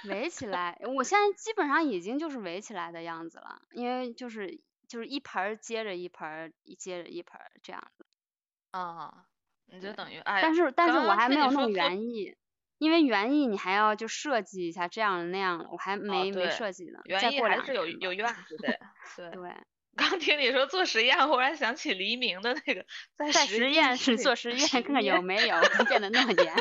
[0.04, 8.06] 围 起来，我现在基本上已经就是围起来的样子了，因为就是就是一盆接着一盆，一接着一盆这样子。
[8.72, 9.28] 啊，
[9.68, 10.42] 你就等于哎。
[10.42, 12.36] 但是但是我还没有弄园艺。
[12.78, 17.00] 因为园艺你还要就设计一下这样那样的，我还没没设计呢。
[17.06, 18.80] 园艺还是有有院子的。
[19.18, 19.32] 对。
[19.32, 19.54] 对。
[19.96, 22.84] 刚听你说做实验，忽然想起黎明的那个
[23.16, 25.56] 在实验室做实 验，看看有没有
[25.88, 26.54] 变得诺言。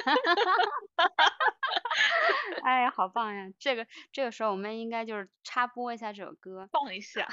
[2.63, 3.47] 哎呀，好棒呀！
[3.59, 7.27] 这个这个时候我们应该就是插播一下这首歌，放一下。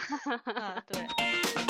[0.46, 1.68] 嗯，对。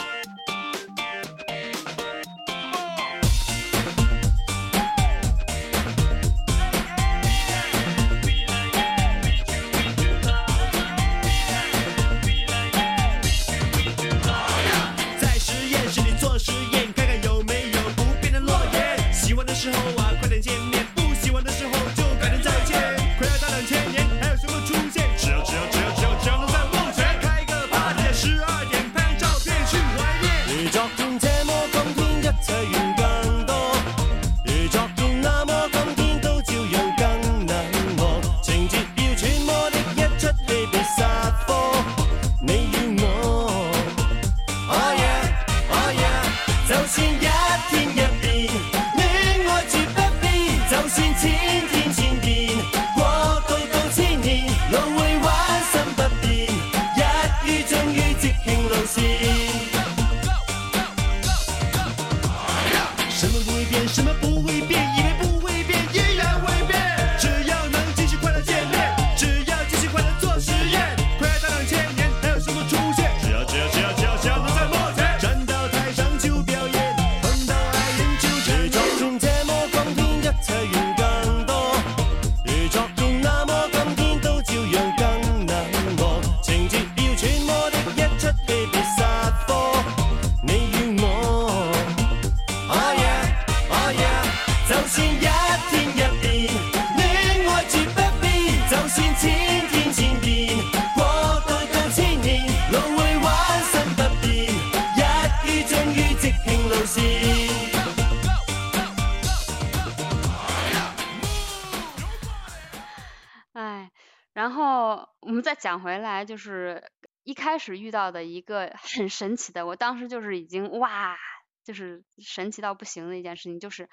[115.60, 116.90] 讲回来就是
[117.24, 121.18] 一开始遇到的一个很神奇的，我当时就是已经哇，
[121.64, 123.90] 就是神奇到不行的一件事情，就是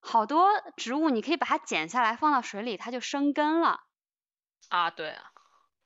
[0.00, 3.80] 好多植物你可以把它剪下来放到水里，它就生根了。
[4.68, 5.24] 啊，对啊，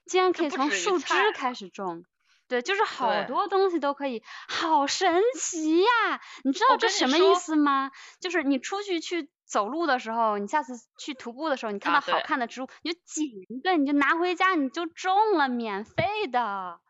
[0.06, 2.04] 竟然可以从树枝开始种，
[2.48, 6.20] 对，就是好多东西都可以，好神奇呀！
[6.44, 7.90] 你知道这什么意思吗？
[8.20, 9.30] 就是你出去去。
[9.50, 16.80] 走路的时候，你下次去徒步的时候，你看到好看的植物，你就捡一个，你就拿回家，你就种了，免费的。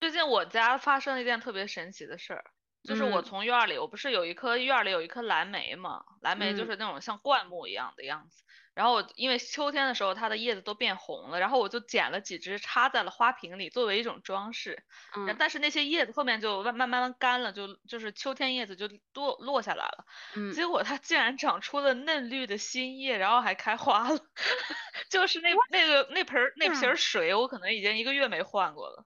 [0.00, 2.44] 最近我家发生了一件特别神奇的事儿。
[2.82, 8.42] 就是我从院里，我不是有一棵院里有一棵蓝莓嘛，蓝莓就是那种像灌木一样的样子。
[8.74, 14.84] 然后我因为秋天的时候它的叶子都变红了，然后我就捡了几枝插在了花瓶里作为一种装饰。
[15.16, 15.36] 嗯。
[15.38, 20.04] 但是那些叶子后面就慢慢慢慢干了，就就是秋天叶子就落落下来了。
[20.36, 20.52] 嗯。
[20.52, 24.20] 结果它竟然长出了嫩绿的新叶，然后还开花了。
[25.10, 29.04] 就是那那个那盆那瓶水，我可能已经一个月没换过了。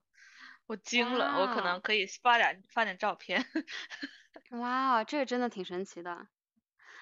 [0.67, 3.45] 我惊了，我可能可以发点发点照片。
[4.51, 6.27] 哇，这个真的挺神奇的。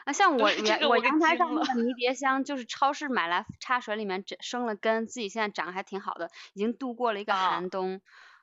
[0.05, 0.49] 啊，像我
[0.89, 8.01] 我阳台上那个迷 迭香，就是超市买来插水里面生了根，自己现在长得还挺好的，已经度过了一个寒冬。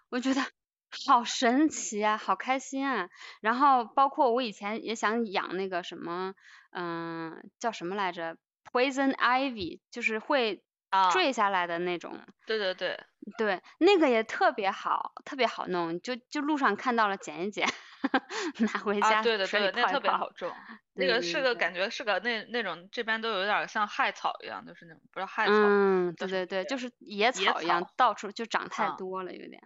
[0.09, 0.41] 我觉得
[1.07, 3.09] 好神奇啊，好开心啊。
[3.41, 6.35] 然后包括我以前也想养那个什么，
[6.73, 8.37] 嗯，叫什么来着
[8.73, 12.19] ？Poison ivy，就是会啊，坠下来的那种。
[12.47, 12.99] 对对对，
[13.39, 17.69] 对，那个也特别好，特别好弄，就就路上看到了捡一捡，
[18.59, 19.87] 拿回啊，家对的对的，那。
[19.91, 20.53] 特别好种，
[20.95, 29.63] 那个是个对对感觉是个那那种这边都有点像害草一样，就是那种不是害草嗯，对对对，就是野野草一样，到处就长太啊，多了，有点。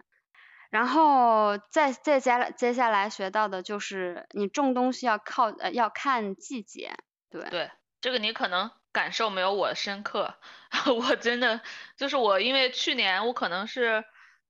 [0.71, 6.95] 然后再再加来接下来学到的就是你种东西要靠呃要看季节，
[7.29, 7.71] 对，对，
[8.01, 10.35] 这个你可能感受没有我深刻，
[10.97, 11.61] 我真的
[11.95, 14.03] 就是我因为去年我可能是。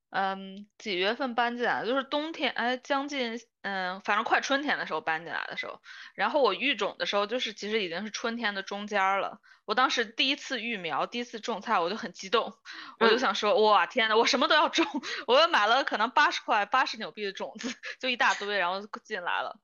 [0.10, 1.88] 嗯，几月份搬进来的？
[1.88, 5.82] 就是冬天，哎，将近，嗯，反正快春天的时候搬进来的时候。
[6.16, 9.40] 然后我育种的时候，就是其实已经是春天的中间儿了。
[9.66, 12.54] 我当时第一次育苗，第一次种菜，我就很激动，
[13.00, 14.86] 我就嗯想说，哇，天呐，我什么都要种，
[15.28, 19.60] 我又买了可能八十块、八十纽币的种子，就一大堆，然后进来了。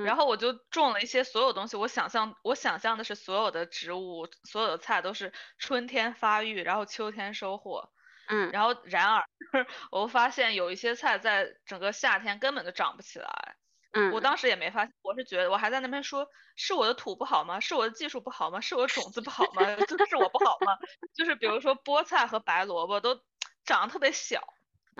[0.00, 7.90] 然嗯后我就种了一些所有东西，我想象我想象的是所有的植物、所有的菜都是春天发育，然后秋天收获。
[8.28, 9.24] 嗯然后然而
[9.90, 13.56] 我发现有一些菜在整个夏天根本就长不起来。
[13.92, 17.60] 嗯我嗯当时也没发现，我是觉得我还在那边说，是我的土不好吗？
[17.60, 18.60] 是我的技术不好吗？
[18.60, 19.62] 是我种子不好吗？
[19.98, 20.78] 就是我不好吗？
[21.14, 23.20] 就是比如说菠菜和白萝卜都
[23.64, 24.42] 长得特别小，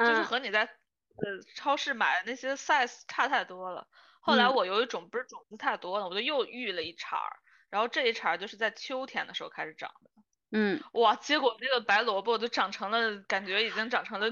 [0.02, 3.88] 就是嗯和你在呃超市买的那些 size 差太多了。
[4.20, 7.36] 后来嗯我有一种不是种子太多了，我就又育了一茬儿，
[7.70, 10.10] 然后这一茬儿就是在秋天的时候开始长的。
[10.50, 14.30] 嗯，哇，结果那个白萝卜都长成了，感觉已经长成了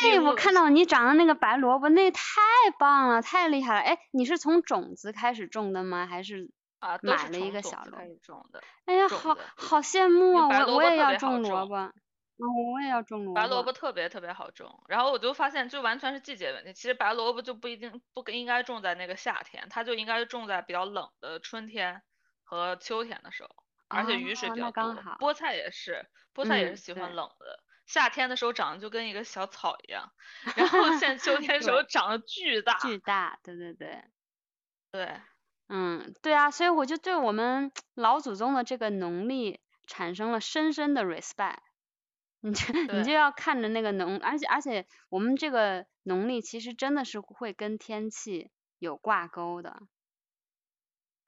[0.00, 2.22] 对，我看到你长的那个白萝卜，那太
[2.78, 3.80] 棒了，太厉害了。
[3.80, 6.06] 哎，你是从种子开始种的吗？
[6.06, 6.50] 还是
[6.80, 8.18] 啊，都买了一个小萝卜？
[8.22, 10.48] 种的，哎呀，好，好羡慕啊！
[10.48, 13.62] 白我我也要种，萝卜，嗯，我也要种萝卜白萝。
[13.62, 14.82] 卜特别特别好种。
[14.88, 16.72] 然后我就发现，就完全是季节问题。
[16.72, 22.02] 其实白萝卜就不一定不应该种在那个夏天，它就应该种在比较冷的春天
[22.44, 23.50] 和秋天的时候，
[23.88, 25.16] 而且雨水哦，比较刚好。
[25.18, 30.12] 菠菜也是，菠菜也是嗯，喜欢，冷的，夏天的时候长得就跟一个小草一样，
[30.56, 32.78] 然后现在秋 天的时候，长得巨大。
[32.80, 34.04] 巨大，对对对。
[34.92, 35.20] 对。
[35.68, 41.58] 嗯，对啊，所以我就对我们 老祖宗的这个农历产生了深深的 respect。
[42.40, 49.82] 你就你就，要看着那个农，而且而且我们这个农历其实真的是会跟天气有挂钩的。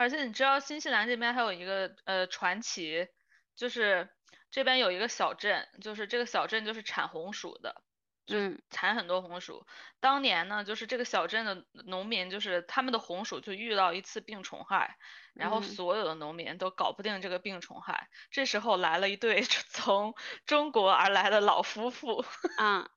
[0.01, 3.07] 而且你知道新西兰这边还有一个呃传奇，
[3.55, 4.09] 就是
[4.51, 7.82] 这边有一个小镇，就是这个小镇就是产红薯的，
[8.24, 9.66] 就是产很多红薯。
[10.01, 14.96] 当年呢，就是这个小镇的农民，就是他们的红薯就遇到一次病虫害，
[15.34, 18.09] 然后嗯所有的农民都搞不定这个病虫害。
[18.30, 20.14] 这时候来了一对 从
[20.46, 22.24] 中国而来的老夫妇，
[22.57, 22.88] 啊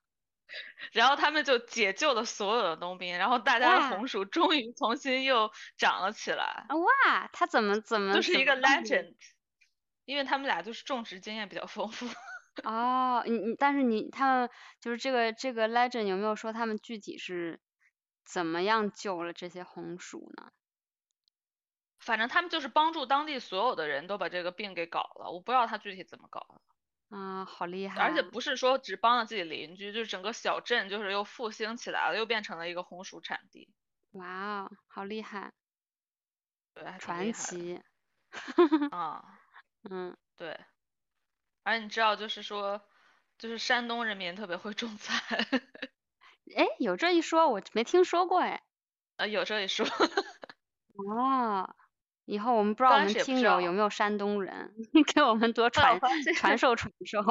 [0.91, 6.65] 然后他们就解救了所有的农民，然后大家的红薯终于重新又长了起来。
[6.69, 9.15] 啊哇，他怎么怎么就是一个 legend，
[10.05, 12.07] 因为他们俩就是种植经验比较丰富。
[12.63, 17.59] 哦，你你但是你他们就是这个这个 legend 有没有说他们具体是
[18.23, 20.51] 怎么样救了这些红薯呢？
[21.99, 26.72] 反正他们就是帮助当地所有的人都把这个病给搞了，我不知道他具体怎么搞的，
[27.13, 28.23] 啊，好厉害而且啊！
[28.23, 33.69] 不是说只帮了自己邻居，就是整个小镇就是又复兴起来了，又变成了一个红薯产地，
[34.13, 35.53] 哇哦，好厉害，
[36.75, 37.81] 对，传奇。
[38.91, 39.39] 啊，
[39.89, 40.57] 嗯，对。
[41.63, 42.81] 而你知道，就是说，
[43.37, 45.17] 就是山东人民特别会种菜，
[46.55, 48.63] 哎，有这一说，我没听说过哎。
[49.17, 49.85] 呃，有这一说。
[50.95, 51.75] 哦，
[52.25, 54.73] 以后我们不知道我们听友有没有山东人，
[55.13, 55.99] 给我们多传
[56.35, 57.21] 传授传授。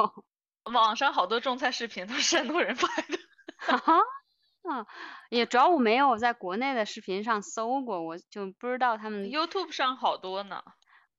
[0.71, 3.17] 网上好多种菜视频都是山东人拍的。
[3.57, 3.97] 哈哈
[4.63, 4.85] 啊，
[5.29, 9.25] 也主要我没有在国内的视频上搜过，我就不知道他们。
[9.25, 10.63] YouTube 上好多呢。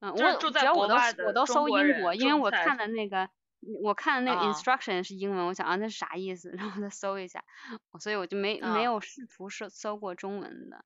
[0.00, 0.94] 嗯，我主要我都
[1.26, 3.28] 我都搜英国，因为我看的那个
[3.82, 7.44] 我看的那个啊 instruction 是英文，我想啊那是啥意思， 然后再搜一下，
[8.00, 10.84] 所以我就没没啊有试图搜搜过中文的。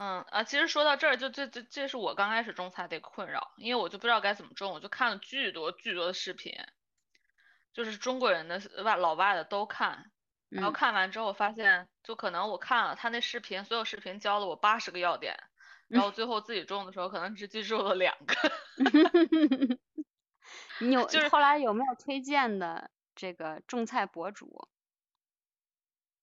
[0.00, 6.54] 嗯啊，其实说到这儿，就这这这是我刚开始种菜的一个困扰，因为我就不知道该怎么种，我就看了巨多巨多的视频，
[7.74, 10.10] 就是中国人的外老外的都看，
[10.48, 15.36] 然后嗯看完之后发现，就可能我看了他那视频，所有视频教了我八十个要点，
[15.90, 18.34] 然后最后自己种的时候可能只记住了两个。
[20.78, 24.68] 你有就是后来有没有推荐的这个种菜博主？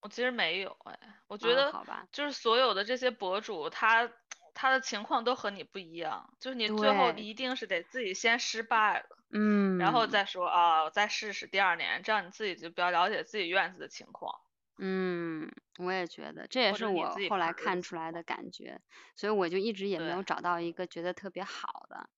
[0.04, 4.12] 我其实没有哎，我觉啊，得好吧，就是所有的这些博主，他
[4.54, 9.18] 他的情况都和你不一样，就是你最后一定是得自己先失败了。
[9.30, 14.40] 嗯，然后再说啊，我再试试第二年，这样你自己就比较了解自己院子的情况。
[14.80, 18.80] 嗯，我也觉得，这也是我后来看出来的感觉，
[19.16, 22.10] 所以我就一直也没有找到一个觉得特别好的。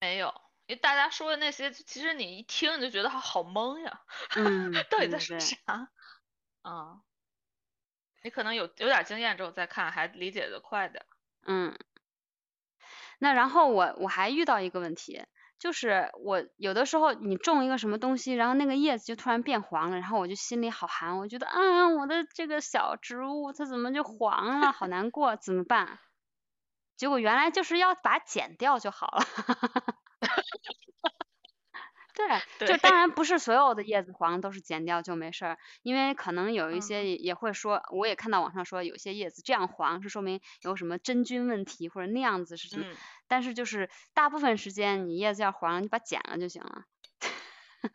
[0.00, 0.28] 没有，
[0.66, 4.00] 因为大家说的那些，其实你一听你就觉得好好懵呀，
[4.36, 5.88] 嗯， 到底在说啥？
[6.68, 7.00] 嗯，
[8.22, 11.06] 你可能有有点经验之后再看，还理解的快点儿。
[11.46, 11.78] 嗯。
[13.20, 15.24] 那然后我我还遇到一个问题，
[15.58, 25.98] 就是我有的时候你种一个什么东西，然后那个叶子就突然变黄了，然后我就心里好寒，我觉得啊，我的这个小植物它怎么就黄了，好 难过，怎么办？
[26.96, 29.24] 结果原来就是要把它剪掉就好了。
[32.58, 42.96] 对， 就当然不是所有的叶子黄都是剪掉就没事儿，因为可能有一嗯些也也会说，我也看到网上说有些叶子这样黄是说明有什么真菌问题或者那样子是什么，嗯，
[43.28, 46.84] 但是就是大部分时间你叶子要黄，你把它剪了就行了。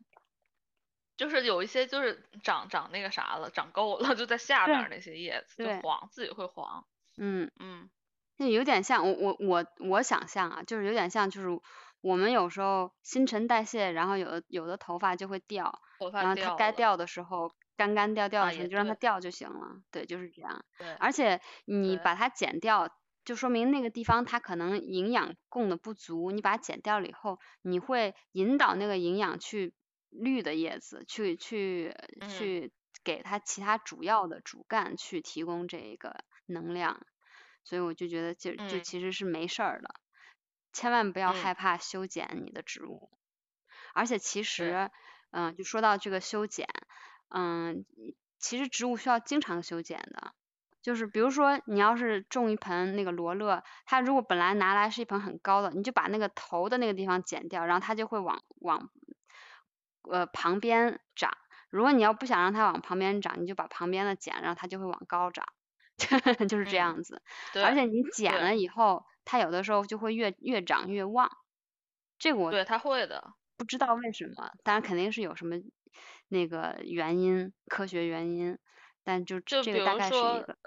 [1.17, 6.85] 就是有一些就是长长那个啥了，长够了， 就在下对边那些叶子就黄，自己会黄。
[7.17, 7.89] 嗯，嗯
[8.37, 11.47] 那有点像我我我我想象啊，就是有点像就是
[12.03, 20.65] 我们有时候新陈代谢，然后有的有的头发就会掉，头然后它该掉的时候干干掉掉啊的时候就让它掉就行了，对，就是这样。
[20.79, 22.89] 对而且你把它剪掉，
[23.23, 29.73] 就说明那个地方它可能营养供的不足，你把它剪掉了以后，你会引导那个营养去
[30.09, 32.27] 绿的叶子，去去嗯。
[32.27, 32.73] 去
[33.05, 37.05] 给它其他主要的主干去提供这个能量，
[37.63, 38.81] 所以我就觉得就就嗯。
[38.81, 39.95] 其实是没事儿的，
[40.73, 43.09] 千万不要嗯害怕修剪你的植物。
[43.93, 44.89] 而且其实，
[45.31, 46.67] 嗯、就说到这个修剪，
[47.29, 47.85] 嗯，
[48.39, 50.33] 其实植物需要经常修剪的。
[50.81, 58.89] 就是比如说，你要是种一盆那个罗勒，它如果本来拿来是一盆很高的，你就把那个头的那个地方剪掉，然后它就会往往
[60.01, 61.37] 呃旁边长。
[61.69, 65.45] 如果你要不想让它往旁边长，你就把旁边的剪，然后它就会往高长，
[66.49, 67.21] 就是这嗯样子。
[67.53, 71.29] 对而且你剪了以后，它有的时候就会越越长越旺。
[72.17, 73.33] 这个我对，它会的。
[73.55, 75.55] 不知道为什么，当然肯定是有什么
[76.27, 78.57] 那个原因，科学原因，
[79.03, 80.57] 但就这个大概是一如说个，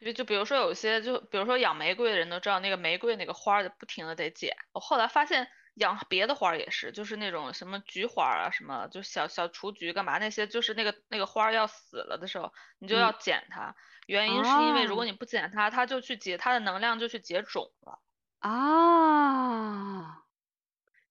[0.00, 4.54] 就就比如说有些就比如说养玫瑰的人都知道那个玫瑰那个花儿得不停的得剪。
[4.72, 13.74] 我后来发现养别的花儿也是，就是那种什么菊花啊什么，就小小雏菊干嘛那些，就是那个那个花儿要死了的时候，你就嗯要剪它。
[14.06, 18.00] 原因是因为如果哦你不剪它，它就去结它的能量就去结种了。
[18.38, 20.22] 啊，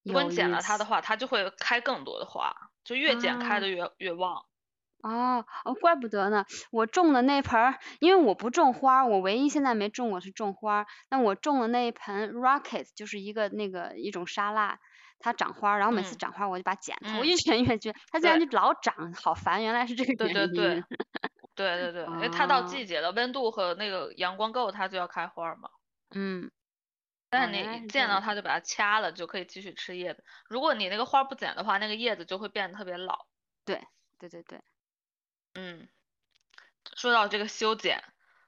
[0.04, 4.46] 如果你剪了它的话，它就会开更多的花，就越剪开啊的越越旺。
[5.06, 6.46] 哦哦，怪不得呢！
[6.72, 10.88] 我种的那盆儿，因为我不种花儿，我唯一现在没种过是种花儿。
[11.10, 14.80] 那我种的那一盆 rocket 就是一个那个一种沙拉，
[15.20, 20.54] 它长花儿，然后每次嗯长花儿我就把它剪 它，我嗯越剪越觉得它竟然对就老长，好烦，原来是这个对原因。
[20.54, 20.86] 对
[21.56, 25.70] 对对对对，因为它到哦季节了，温度和那个阳光够，它就要开花儿嘛。
[26.14, 26.52] 嗯，
[27.30, 30.24] 但是哦原来是这你见到样它就把它掐了，就可以继续吃叶子。
[30.48, 33.26] 如果你那个花儿不剪的话，那个叶子就会变得特别老。
[33.66, 33.82] 对
[34.20, 34.62] 对对对，
[35.56, 35.88] 嗯，
[36.98, 38.04] 说到这个修剪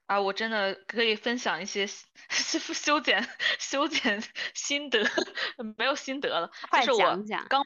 [0.07, 2.03] 啊，我真的可以分享一些修
[2.73, 3.27] 修剪
[3.59, 4.21] 修剪
[4.53, 5.03] 心得，
[5.77, 7.49] 没有心得了，就快是我讲讲。
[7.49, 7.63] 刚，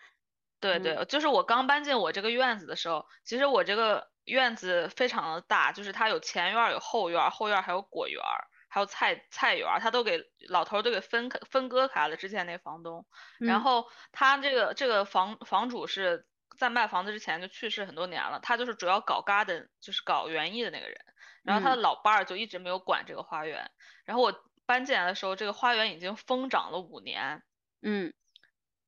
[0.59, 13.05] 对嗯对，就是我刚搬进我这个院子的时候，其实我这个院子非常的大，就是它有前院儿有后院儿，后院儿还有果园儿，还有菜菜园儿，它都给老头儿都给分开分割开了，之前那房东。
[13.43, 16.25] 然嗯后他这个这个房房主是
[16.57, 20.97] 在卖房子之前就去世很多年了，他就是主要搞 garden，就是搞园艺的那个人。
[21.43, 23.71] 然后他的嗯老伴儿就一直没有管这个花园。
[24.05, 27.41] 然后我搬进来的时候，这个花园已经疯长了五年，
[27.81, 28.13] 嗯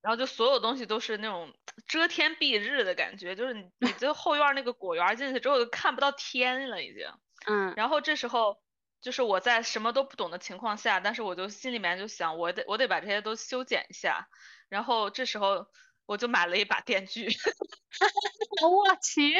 [0.01, 1.53] 然后就所有东西都是那种
[1.87, 7.07] 遮天蔽日的感觉，就是你你这后院儿那个果园儿进去之后就看不到天了已经。
[7.47, 8.61] 嗯然后这时候
[9.01, 14.27] 就是我在什么都不懂的情况下，但是我就心里面就想，我得我得把这些都修剪一下。
[14.69, 15.67] 然后这时候
[16.05, 17.27] 我就买了一把电锯，
[18.61, 19.35] 我去，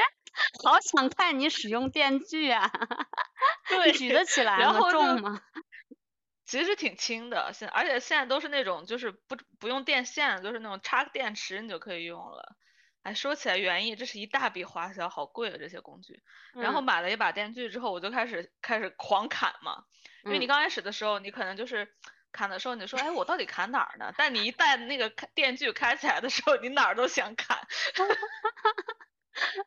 [0.63, 2.71] 好想看你使用电锯啊！
[3.69, 4.63] 对，你举得起来吗？
[4.63, 5.41] 然后吗？
[6.45, 12.55] 其实挺轻的，现而且现在都是那种就是不不用电线，就是那种插个电池你就可以用了。
[13.01, 16.21] 哎，说起来园艺，这是一大笔花销，好贵啊这些工具。
[16.53, 19.83] 然后嗯买了一把电锯之后，我就开始开始狂砍嘛，
[20.23, 21.93] 因为你嗯刚开始的时候，你可能就是
[22.33, 24.13] 砍的时候，你说，哎，我到底砍哪儿呢？
[24.17, 27.65] 但你一旦那个电锯开起来的时候，你哪儿都想砍，
[27.95, 28.17] 就疯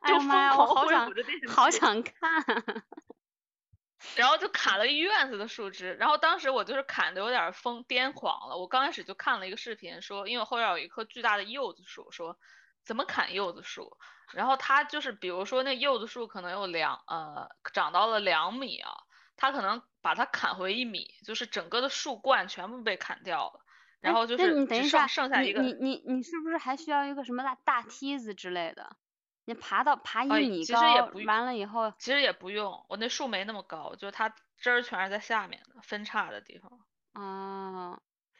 [0.01, 1.11] 哎呀妈呀，我好想。
[1.47, 2.13] 好想看。
[4.15, 8.55] 然后就砍了一院子的树枝，然后当时我就是砍的有点疯癫狂了。
[8.57, 12.37] 我刚开始就看了一个视频，说因为后院有一棵巨大的柚子树，说
[12.85, 13.97] 怎么砍柚子树。
[14.33, 18.93] 然后它就是比如说那柚子树可能有两呃长到了两米啊，
[19.37, 23.61] 他可能把它砍回一米，就是整个的树冠全部被砍掉了，
[24.01, 28.97] 然后就是你等一下，剩下一个你你你是不是还需要一个什么大大梯子之类的？
[29.45, 34.27] 你爬到爬一米高，完了以后，其实也不用，我那树没那么高，就是它
[34.57, 36.69] 枝儿全是在下面的分叉的地方。
[37.13, 37.97] 哦，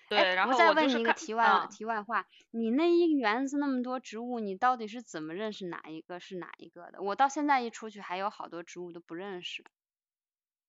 [0.09, 7.01] 对，然后我再问你一个题外啊题外话，你那一园子那么多植物，你到底是怎么认识哪一个是哪一个的？
[7.01, 9.63] 我到现在一出去，还有好多植物都不认识。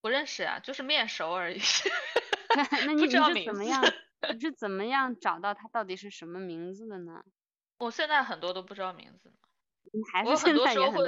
[0.00, 1.60] 不认识啊，就是面熟而已。
[2.86, 3.82] 那你你是怎么样？
[4.32, 7.22] 你是怎么样找到他到底是什么名字的呢？
[7.78, 9.34] 我现在很多都不知道名字呢。
[10.12, 11.04] 还是我很多时候会，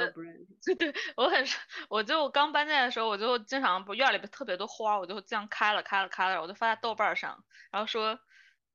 [0.64, 1.44] 对对，我很，
[1.90, 8.18] 我就刚搬进来的时候，我就经常不院里边特别多花，我就这样开了开了开了，我就发在豆瓣上，然后说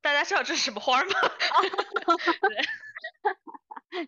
[0.02, 1.10] 大家知道这是什么花吗？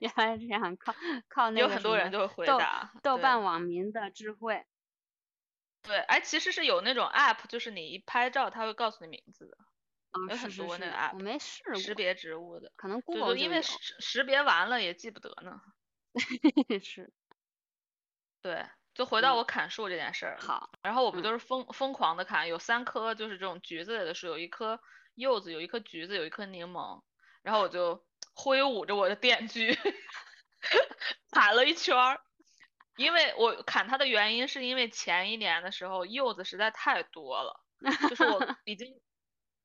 [0.00, 0.94] 原来是这样，靠
[1.28, 4.64] 靠那个有很多人就会回答豆瓣网民的智慧。
[5.89, 9.57] 对，哎，其实是有那种 app，就是你一拍照，它会告诉你名字的。
[10.30, 11.74] 有很多那个 app，我没试过。
[11.76, 15.61] 识别植物的，可能 Google 因为识识别完了也记不得呢。
[16.84, 17.12] 是，
[18.43, 20.39] 对，就回到我砍树这件事儿。
[20.41, 24.80] 好，然后我不就是疯疯狂的砍，有三棵就是这种橘子类的树，有一棵
[25.14, 27.03] 柚子，有一棵橘子，有一棵柠檬。
[27.43, 29.78] 然后我就挥舞着我的电锯
[31.30, 32.20] 砍了一圈儿，
[32.99, 37.61] 因为我砍它的原因是因为前一年的时候柚子实在太多了，
[38.11, 39.01] 就是我 已经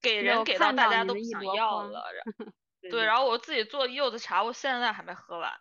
[0.01, 2.03] 给人给到大家都不想要了，
[2.89, 5.51] 对，然后我自己做柚子茶，我现在还没喝完。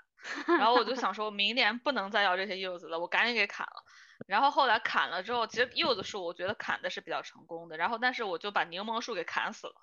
[0.57, 3.83] 然后我就想说，明年不能再要这些柚子了，我赶紧给砍了。
[4.29, 7.77] 然后后来砍了之后，其实柚子树我觉得砍的是比较成功的。
[7.77, 9.75] 然后但是我就把柠檬树给砍死了。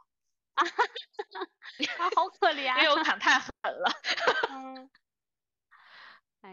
[1.97, 2.09] 啊！
[2.15, 2.77] 好可怜。
[2.77, 3.91] 因为我砍太狠了。
[4.49, 4.89] 嗯。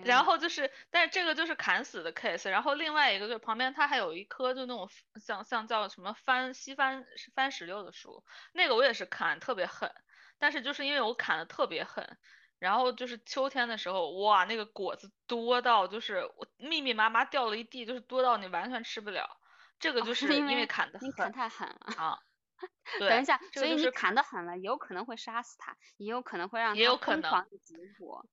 [0.04, 2.50] 然后就是，但是这个就是砍死的 case。
[2.50, 4.88] 然后另外一个就是旁边它还有一棵就那种
[5.20, 9.92] 像像叫什么番西番番石榴的树，那个我也是砍特别狠，
[10.38, 12.18] 但是就是因为我砍的特别狠。
[12.58, 19.38] 然后就是秋天的时候，哇，那个果子多到就是我密密麻麻掉了一地，就是多到你完全吃不了。
[19.78, 22.18] 这个就是因为砍的你砍太狠了啊。
[22.98, 28.26] 等一下，所以你砍的狠了，有可能会杀死它，也有可能会让它疯狂的结果。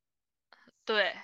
[0.86, 1.18] 对，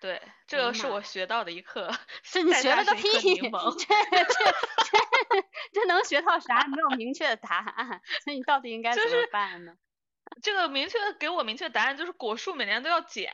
[0.00, 1.90] 对，这个是我学到的一课。
[2.22, 3.08] 是你学了个屁！
[3.78, 6.66] 这这这这能学到啥？
[6.68, 9.74] 没有明确的答案，那你到底应该怎么办呢？
[10.42, 13.32] 这个明确给我明确答案就是果树每年都要剪，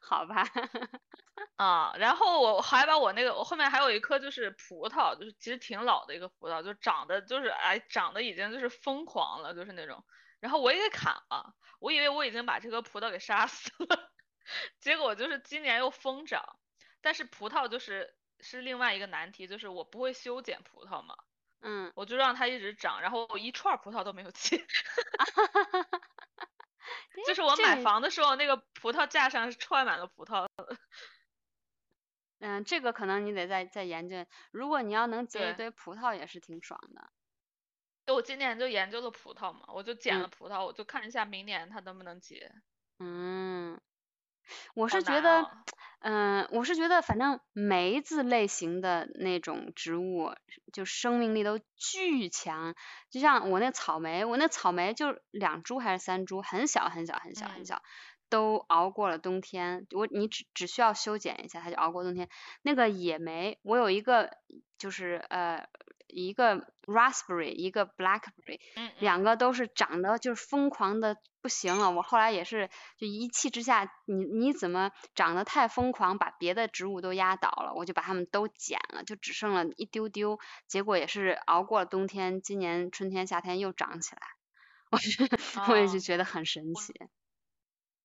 [0.00, 0.44] 好吧？
[1.56, 10.02] 啊，然后我还把我那个我后面还有一棵就是葡萄，就是其实挺老的一个葡萄，就长得就是哎长得已经就是疯狂了，就是那种，
[10.40, 14.10] 然后我也给砍了，我以为我已经把这棵葡萄给杀死了，
[14.80, 16.58] 结果就是今年又疯长，
[17.00, 21.16] 但是葡萄就是是另外一个难题，就是我不会修剪葡萄嘛。
[21.60, 24.58] 嗯，我就让它一直长，然后我一串葡萄都没有结。
[27.26, 30.46] 就是我买房的时候，那个葡萄架上是串满了葡萄。
[32.38, 34.24] 嗯，这个可能你得再再研究。
[34.52, 37.10] 如果你要能结一堆葡萄，也是挺爽的。
[38.14, 42.52] 我今年就研究了葡萄嘛，我就捡了葡萄，我就看一下明年它能不能结。
[43.00, 43.80] 嗯。
[44.74, 45.50] 我是觉得，
[46.00, 50.32] 嗯，我是觉得，反正梅子类型的那种植物，
[50.72, 52.74] 就生命力都巨强。
[53.10, 57.82] 就像我那草莓，我那草莓就两株还是三株，很小很小很小很小，
[58.28, 59.86] 都熬过了冬天。
[59.92, 62.28] 我你只只需要修剪一下，它就熬过冬天。
[62.62, 64.30] 那个野莓，我有一个
[64.78, 65.66] 就是呃。
[66.08, 68.58] 一个 raspberry，一个 blackberry，
[68.98, 71.90] 两个都是长得就是疯狂的不行了。
[71.90, 80.38] 我后来也是就一气之下，你你怎么长得太疯狂，把别的植物都压倒了，我就把它们都剪了，就只剩了一丢丢。
[80.66, 84.22] 结果也是熬过了冬天，今年春天夏天又长起来，
[84.90, 84.98] 我
[85.72, 86.94] 我也就觉得很神奇。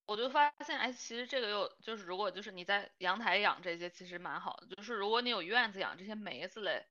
[0.06, 4.76] 我就发现，哎，其实这个又就是如果就是你在阳台养这些，其实蛮好的。
[4.76, 6.86] 就是如果你有院子养这些梅子类。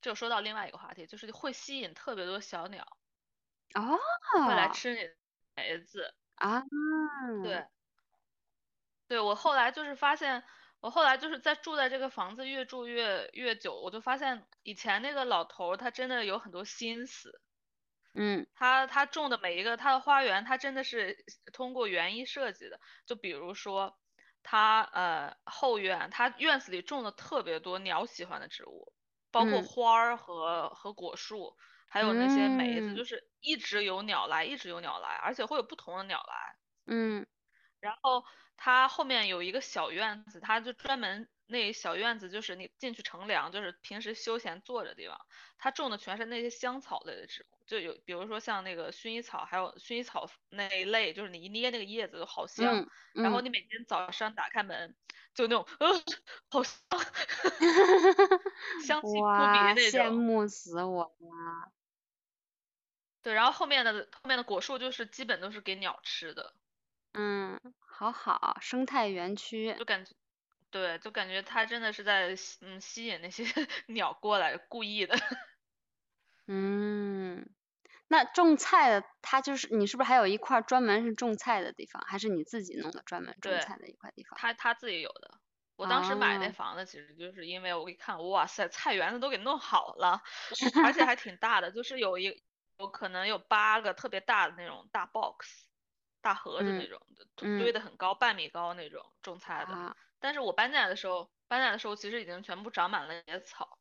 [0.00, 2.86] 就说到另外一个话题，就是会吸引特别多小鸟，
[3.74, 3.98] 哦，
[4.46, 5.00] 会来吃你
[5.54, 6.14] 梅子。
[6.36, 6.62] 啊，
[7.42, 7.66] 对，
[9.08, 10.44] 对我后来就是发现，
[10.80, 17.40] 我后来就是在住在这个房子越住越越久，我就发现以前那个老头他真的有很多心思，
[18.14, 23.98] 嗯，他他种的每一个他的花园，他真的是通过园艺设计的，就比如说
[24.44, 28.92] 他呃后院，他院子里种了特别多鸟喜欢的植物。
[29.30, 29.62] 包括嗯。
[29.62, 31.56] 花儿和和果树，
[31.88, 32.94] 还有那些梅子，嗯。
[32.94, 36.58] 就是一直有鸟来，一直有鸟来，而且会有不同的鸟来。
[36.86, 37.26] 嗯。
[37.82, 38.24] 然后
[38.56, 45.18] 它后面有一个小院子，它就专门那小院子就是你进去乘凉，就是平时休闲坐着的地方。
[45.58, 52.82] 它种的全是那些香草类的植物，就有比如说像那个薰衣草，还有薰衣草那一类，就是你一捏那个叶子都好香。
[52.82, 54.94] 嗯嗯，然后你每天早上打开门，
[55.34, 55.88] 就那种呃，
[56.50, 56.78] 好香，
[58.86, 60.00] 香气扑鼻，那种。
[60.00, 61.72] 羡慕死我了。
[63.22, 66.54] 对，然后后面的后面的果树就是基本都是给鸟吃的，
[67.14, 69.74] 嗯，好好，生态园区。
[69.76, 70.14] 就感觉，
[70.72, 73.42] 对，就感觉他真的是在吸嗯吸引那些
[73.88, 75.14] 鸟过来，故意的。
[76.50, 77.46] 嗯，
[78.08, 84.40] 那种菜的，它就是你是不是还有一块专门是种菜的地方，还是你自己弄的专门种对菜的一块地方？
[84.40, 85.40] 他他自己有的。
[85.76, 90.22] 我当时买那哦房子，其实就是因为我一看，哇塞，菜园子都给弄好了，
[90.82, 92.42] 而且还挺大的，就是有一
[92.78, 95.66] 有可能有八个特别大的那种大 box，
[96.20, 97.00] 大盒子嗯那种
[97.56, 99.78] 堆得很高，半米高那种种菜的。
[99.78, 103.78] 啊，但是我搬进来的时候，搬进来的时候其实已经全部长满了野草，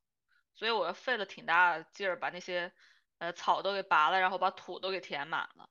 [0.55, 2.71] 所以我费了挺大的劲儿把那些
[3.19, 5.69] 呃草都给拔了，然后把土都给填满了。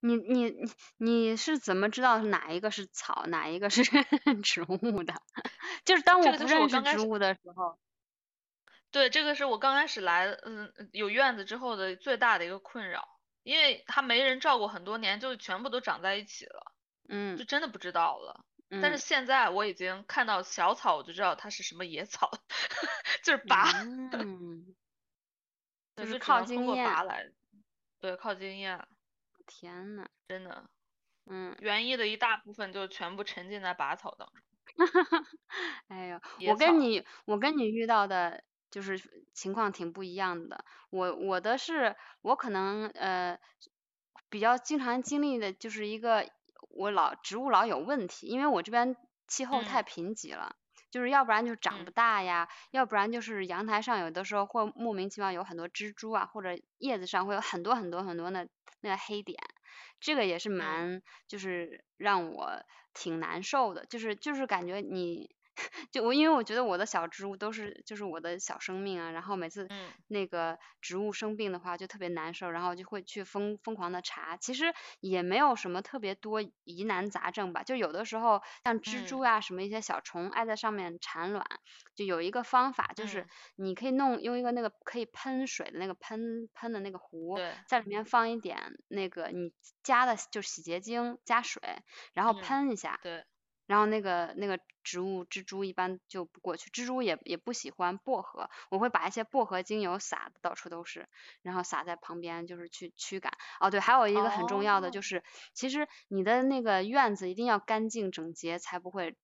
[0.00, 3.82] 你你你你是怎么知道哪一个是草，哪一个是
[4.42, 5.14] 植物的？
[5.86, 7.78] 就是当我不认识刚开始植物的时候，
[8.90, 13.08] 对，这个是我刚开始来，嗯，有院子之后的最大的一个困扰，
[13.42, 16.72] 因为它没人照顾很多年，就全部都长在一起了，
[17.08, 18.44] 嗯就真的不知道了。
[18.80, 18.98] 但是嗯。
[18.98, 22.30] 现在我已经看到小草，我就知道它是什么野草，
[23.24, 23.64] 就是拔，
[25.96, 27.30] 就是靠经验拔来，
[28.00, 28.86] 对，靠经验，
[29.46, 30.68] 天呐，真的，
[31.26, 34.36] 嗯，园艺的一大部分就全部沉浸在拔草当中。
[35.88, 39.00] 哎呦，我跟你我跟你遇到的就是
[39.32, 40.64] 情况挺不一样的。
[40.90, 43.38] 我我的是我可能呃
[44.28, 46.28] 比较经常经历的就是一个
[46.76, 48.96] 我老植物老有问题，因为我这边
[49.28, 49.84] 气候太嗯。
[49.84, 50.56] 贫瘠了。
[50.90, 51.92] 就是要不然就长不嗯。
[51.92, 58.48] 大呀，要不然就是阳台上有的时候会莫名其妙有很多蜘蛛啊，或者叶子上会有很多很多很多的
[58.80, 59.36] 那个黑点，
[59.98, 60.88] 这个也是嗯。
[60.88, 62.62] 蛮就是让我
[62.92, 65.34] 挺难受的，就是就是感觉你
[65.92, 69.94] 就我因为我觉得我的小植物都是就是我的小生命啊，然后每次嗯。
[70.08, 81.44] 那个植物生病的话就特别难受，然后就会去疯疯狂的查，其实也没有什么特别多疑难杂症吧，就有的时候像蜘蛛啊、什么一些小虫爱在上面产卵，
[81.94, 83.30] 就有一个方法就是嗯。
[83.56, 87.88] 你可以弄用一个那个可以喷水的那个喷喷的那个壶，在里。
[87.88, 89.52] 面放一点那个你
[89.82, 91.60] 加的就是洗洁精加水，
[92.14, 93.24] 然后嗯喷一下，对，
[93.66, 101.08] 然后那个那个植物蜘蛛一般就不过去，蜘蛛也也不喜欢薄荷，我会把一些薄荷精油撒的到处都是，
[101.42, 103.32] 然后撒在旁边就是去驱赶。
[103.60, 109.16] 哦，对，还有一个很重要的就哦是，其实你的那个院子一定要干净整洁，才不会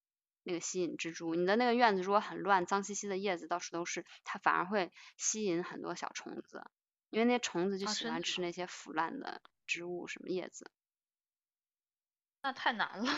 [0.43, 1.34] 那个吸引蜘蛛。
[1.34, 6.64] 你的那个院子如果很乱，脏兮兮的叶子到处都是，它反而会吸引很多小虫子，
[7.11, 10.70] 因为那虫子就喜欢吃那些腐烂的植物什么叶子。
[12.43, 13.12] 那太难了。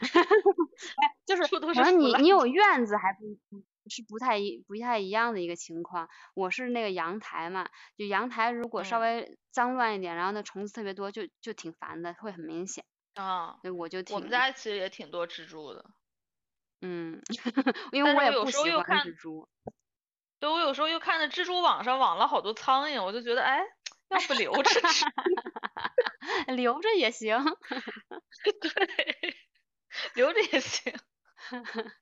[1.26, 3.20] 就是处都可是腐烂能你你有院子还不
[3.50, 6.08] 不是不太一不太一样的一个情况。
[6.34, 12.84] 我是那个阳台嘛，就阳台如果稍嗯微脏乱一点，然后那虫子特别多，就就挺烦的，会很明显。
[13.14, 15.84] 啊，我就我们家其实也挺多蜘蛛的。
[16.80, 17.20] 嗯，
[17.92, 19.48] 因为我也不喜欢时候又看蜘蛛。
[20.40, 23.60] 对，我有时候又看那蜘蛛网上网了好多苍蝇，我就觉得，哎，
[24.08, 25.04] 要不留着吃？
[26.48, 27.36] 留着也行。
[28.60, 29.36] 对，
[30.14, 30.92] 留着也行。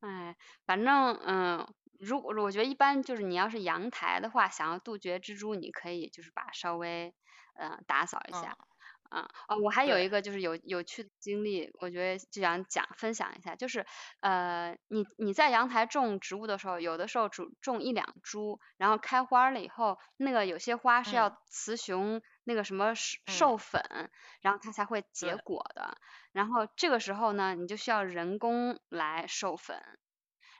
[0.00, 0.36] 哎，
[0.66, 7.14] 反正嗯，如果我觉得一般就是你要是阳台的话，想要杜绝蜘蛛，你可以就是把稍微
[7.54, 8.56] 呃打扫一下。
[8.58, 8.66] 嗯
[9.10, 13.86] 啊，哦，我还有一个就是有有趣的经历，我觉得就想讲分享一下，就是
[14.20, 23.82] 呃，你你在阳台种植物的时候，有的时候种种一两株，然后开花了以后，那个有些花是要嗯雌雄那个什么授嗯授粉，
[24.40, 25.98] 然后它才会结果的，
[26.32, 29.82] 然后这个时候呢，你就需要人工来授粉。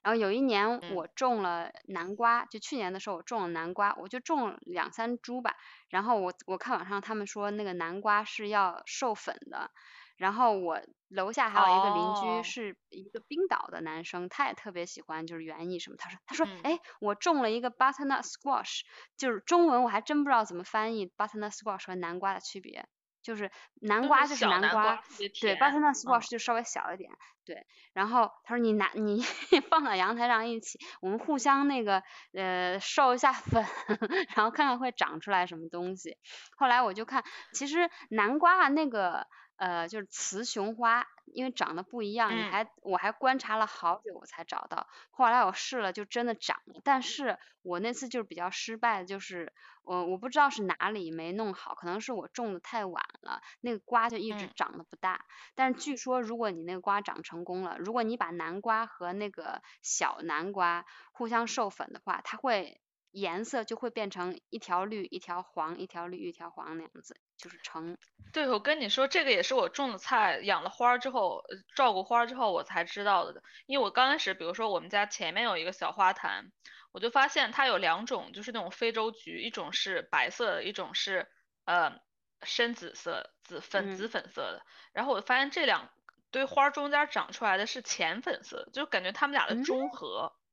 [0.02, 5.56] 然后有一年嗯我种了南瓜，就去年的时候我种了南瓜，我就种了两三株吧。
[5.88, 9.70] 然后我我看网上他们说那个南瓜是要授粉的，
[10.16, 18.80] 然后我楼下还有一个邻哦居是一个冰岛的男生，他也特别喜欢就是园艺什么，他说他说嗯哎我种了一个 butternut squash，
[19.16, 22.86] 就是中文我还真不知道怎么翻译 butternut squash 和南瓜的区别。
[23.22, 23.50] 就是
[23.80, 25.02] 南瓜就是南瓜，
[25.40, 27.10] 对，butternut 嗯 squash 就稍微小一点，
[27.46, 29.22] 对，然后他说你拿你
[29.70, 32.02] 放到阳台上一起，我们互相那个
[32.34, 33.64] 呃授一下粉，
[34.36, 36.18] 然后看看会长出来什么东西。
[36.58, 39.26] 后来我就看，其实南瓜啊那个。
[39.56, 44.88] 呃，就是雌雄花，因为长得不一样，你还我还观察了好久我才找到。
[45.10, 46.80] 后来我试了，就真的长了。
[46.84, 49.52] 但是我那次就是比较失败，就是
[49.82, 55.24] 我我不知道是哪里没弄好，可能是我种的太晚了，那个瓜就一直长得不大。
[55.54, 62.80] 但是据说如果你那个瓜长成功了，如果你把南瓜和那个小南瓜互相授粉的话，它会。
[63.14, 67.96] 颜色就会变成一条绿一条黄，一条绿一条黄那样子，就是橙。
[68.32, 71.44] 对，我跟你说，这个也是我种的菜，养了花之后，
[71.76, 73.40] 照顾花之后我才知道的。
[73.66, 76.50] 因为我刚开始，比如说我们家前面有一个小花坛，
[76.90, 81.28] 我就发现它有两种，就是那种非洲菊，一种是白色的，一种是
[81.66, 82.00] 呃
[82.42, 84.62] 深紫色、紫粉紫粉色的。
[84.92, 85.88] 然后我发现这两
[86.32, 90.32] 堆花中间长出来的是浅粉色，就感觉它们俩的中和。
[90.34, 90.43] 嗯，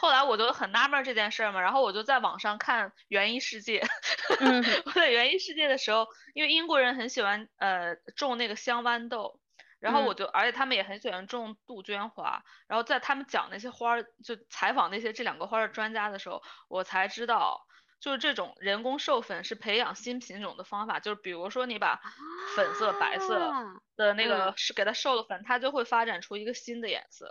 [0.00, 3.80] 后来我就很纳闷这件事儿嘛，然后我就在网上看《园艺世界》。
[4.86, 9.40] 我在《园艺世界》的时候，因为英国人很喜欢呃种那个香豌豆，
[9.80, 17.66] 然后我就，而且他们也很喜欢种杜鹃花，然后在他们讲那些花，就采访那些这两个花的专家的时候，我才知道，
[18.00, 22.00] 就是这种人工授粉是培养新品种的方法，就是比如说你把
[22.56, 23.52] 粉色、白色
[23.96, 27.30] 的那个是给它授了粉，它就会发展出一个新的颜色。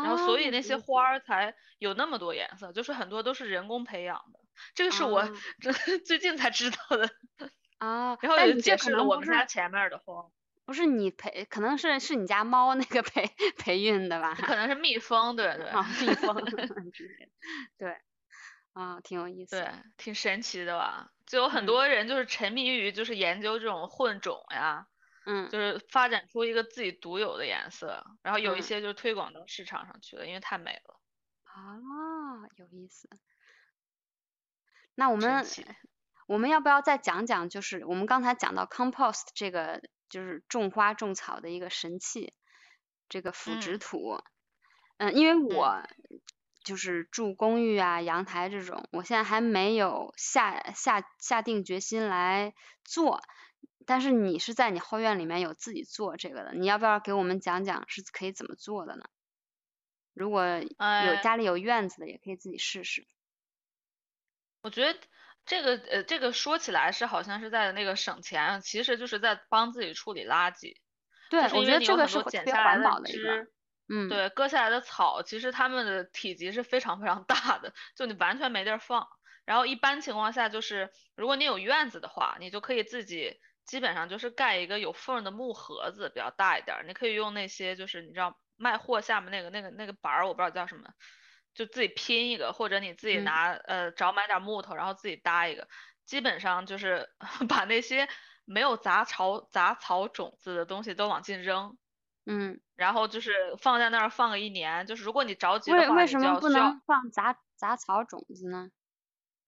[0.00, 4.40] 然后，所以那些花儿才有那么多颜色，就是很多都是人工培养的。
[4.74, 5.72] 这个是我这
[6.04, 7.08] 最近才知道的。
[7.78, 10.30] 啊，然后也解释了我们家前面的花。
[10.68, 13.24] 不是你培，可能是是你家猫那个培
[13.58, 14.34] 培育的吧？
[14.44, 15.68] 可能是蜜蜂，对对。
[15.68, 16.34] 啊，蜜蜂。
[17.78, 17.96] 对。
[18.72, 19.56] 啊，挺有意思。
[19.56, 21.10] 对，挺神奇的吧？
[21.26, 24.86] 就有很多人就是沉迷于就是研究这种混种呀。
[25.26, 31.00] 嗯，就是发展出一个自己独有的颜色，然后有一些就推广到市场上去了，因为太美了。
[31.44, 33.08] 啊，有意思。
[34.94, 35.44] 那我们
[36.26, 37.48] 我们要不要再讲讲？
[37.48, 42.32] 就是我们刚才讲到 compost 这个，就是种花种草的一个神器，
[43.08, 44.22] 这个腐殖土。
[44.98, 45.82] 嗯，因为我
[46.64, 52.54] 就是住公寓啊、阳台这种，我现在还没有下下下定决心来
[52.84, 53.22] 做。
[53.90, 59.02] 但是你是在你后院里面有自己做这个的，你要不要给我们讲讲是可以怎么做的呢？
[60.14, 63.08] 如果有家里有院子的，也可以自己试试。
[64.62, 64.96] 我觉得
[65.44, 70.76] 这个呃，这个说起来是好像是在那个省钱，其实就是在帮自己处理垃圾。
[71.28, 73.52] 对，我觉得这个是剪下来的枝，
[73.88, 79.08] 嗯，对，割下来的草，其实它们的体积是非常非常大的，就你完全没地儿放。
[79.44, 83.40] 然后一般情况下就是，如果你有院子的话，你就可以自己。
[83.64, 86.84] 基本上就是盖一个有缝的木盒子，比较大一点。
[86.88, 90.88] 你可以用那些，就是你知道卖货下面那个那个那个板儿，我不知道叫什么，
[91.54, 95.68] 就自己拼一个，或者你自己拿呃找买点木头，然后自己搭一个。
[96.04, 97.08] 基本上就是
[97.48, 98.08] 把那些
[98.44, 101.78] 没有杂草杂草种子的东西都往进扔，
[102.26, 104.86] 嗯，然后就是放在那儿放个一年。
[104.86, 108.70] 就是如果你着急的话，为什么不能放杂杂草种子呢？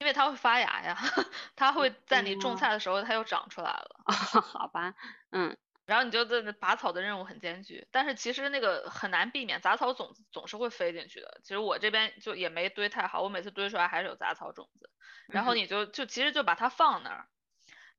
[0.03, 0.99] 因为它会发芽呀，
[1.55, 4.01] 它会在你种菜的时候，它又长出来了。
[4.43, 4.95] 好吧，
[5.31, 11.41] 嗯，然后你就在拔草的任务很艰巨，但是其实那个很难避免，杂草种子总是会飞进去的。
[11.45, 14.91] 其实我这边就也没堆太好，我每次堆出来还是有杂草种子。
[15.29, 17.29] 然后你就就其实就把它放那儿，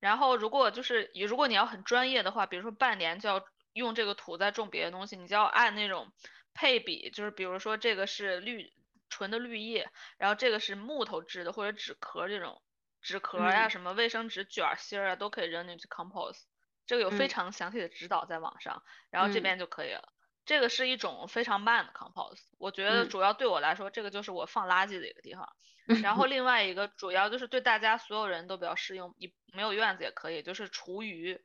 [0.01, 6.11] 然后如果就是如果你要很专业的话，比如说半年就要用这个土再种别的东西，你就要按那种
[6.53, 8.73] 配比，就是比如说这个是绿。
[9.13, 12.63] 纯的绿叶，然后这个是木头制的或者纸壳这种
[12.99, 16.41] 纸壳呀，什么卫生纸卷芯儿啊，都可以扔进去 compost。
[16.87, 20.11] 这个有非常详细的指导在网上，然后这边就可以了。
[20.45, 25.47] 这个是一种非常慢的 compost，我觉得主要对我来说，这个就是我放垃圾的一个地方。
[26.01, 31.39] 然后另外一个主要就是对大家所有人都比较适用，你没有院子也可以，就是厨余。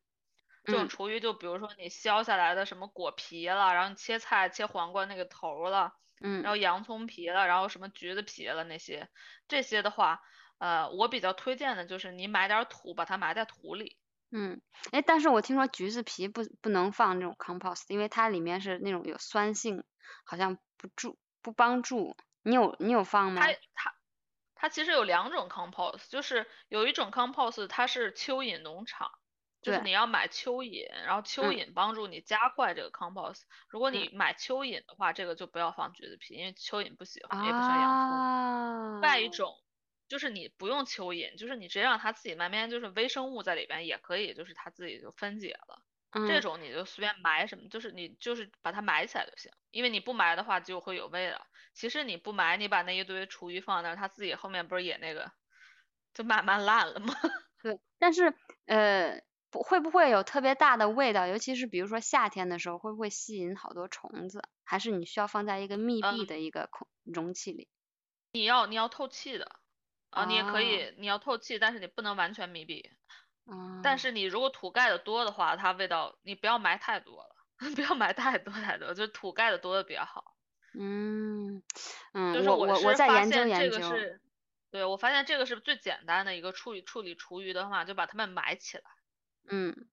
[0.64, 5.94] 这种厨余就比如说你削下来的什么果皮了，然后切菜切黄瓜那个头了。
[6.20, 9.08] 嗯，然后洋葱皮了，然后什么橘子皮了那些，
[9.46, 10.20] 这些的话，
[10.58, 13.98] 呃，我比较推荐的就是你买点土，把它埋在土里。
[14.30, 14.60] 嗯，
[14.92, 19.84] 哎，但是我听说橘子皮不不能放那种 compost，因为它里面是那种有酸性，
[20.24, 22.16] 好像不助不帮助。
[22.42, 23.40] 你有你有放吗？
[23.40, 23.94] 它它
[24.54, 29.10] 它其实有两种 compost，就是有一种 compost 它是蚯蚓农场。
[29.62, 33.42] 就是你要买蚯蚓，然后蚯蚓帮助你加快这个 compost。
[33.68, 38.24] 如果你买蚯蚓的话，这个就不要放橘子皮，因为蚯蚓不喜欢，也不喜欢洋葱。
[39.00, 39.54] 外一种
[40.08, 45.82] 就是你不用蚯蚓，就是你直接让它自己慢慢就是微生物在里边也可以，就是它自己就分解了。
[46.12, 51.46] 嗯这种你就随便埋什么，就是你就是把它埋起来就行，因为你不埋的话就会有味道。
[51.74, 55.30] 其实你不埋，你把那一堆厨余放那儿，它自己后面不是也那个，
[56.14, 57.14] 就慢慢烂了吗？
[57.62, 58.32] 对，但是
[58.66, 61.26] 呃，不会不会有特别大的味道？
[61.26, 64.42] 尤其是比如说夏天的时候，会不会吸引好多虫子？
[64.64, 67.68] 还是你需要放在一个密闭嗯的一个空容器里？
[68.32, 69.60] 你要你要透气的
[70.10, 72.90] 啊，你也可哦以你要透气，但是你不能完全密闭。
[73.50, 77.34] 嗯，但是你如果土盖的多的话，它味道你不要埋太多了，
[77.74, 80.34] 不要埋太多太多，就是土盖的多的比较好。
[80.78, 81.62] 嗯
[82.12, 83.80] 嗯，就是我我是发在研究研究，
[84.70, 88.84] 对我发现这个是最简单的一个处理处理厨余的话，就把它们埋起来。
[89.50, 89.88] 嗯，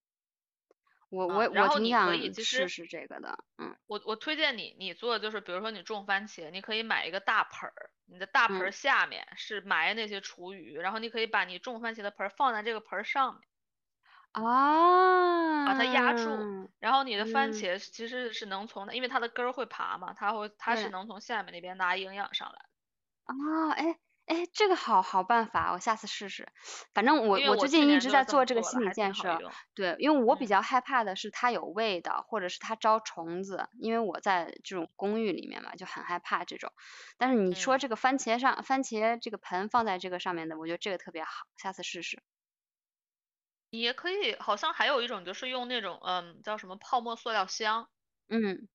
[1.10, 3.76] 我啊我我然后你可挺想以其实试试这个的，嗯。
[3.90, 8.72] 我我推荐你你做的就是，比如说你种番茄，你可以买一个大盆儿，你的大盆儿嗯。
[8.72, 13.44] 下面是埋那些厨余，然后你可以把你种番茄的盆儿放在这个盆儿上面，
[14.36, 14.42] 啊，
[15.66, 17.54] 把它压住，然后你的番嗯。
[17.54, 20.92] 茄其实是能从，因为它的根儿会爬嘛，它会它是对。
[20.92, 22.66] 能从下面那边拿营养上来的。
[23.28, 26.48] 啊，哎哎，这个好好办法，我下次试试。
[26.96, 29.44] 反正我我最近一直在做这个心理建设，
[29.76, 36.72] 对，因为我比嗯较害怕的是它有味道，或者是它招虫子，因为我在这种公寓里面嘛，就很害怕这种。
[37.20, 42.24] 但是你说嗯这个番茄上，番茄这个盆放在这个上面的，我觉得这个特别好，下次试试。
[43.74, 47.90] 你也可以，好像还有一种就是用那种嗯叫什么泡沫塑料箱，
[48.30, 48.68] 嗯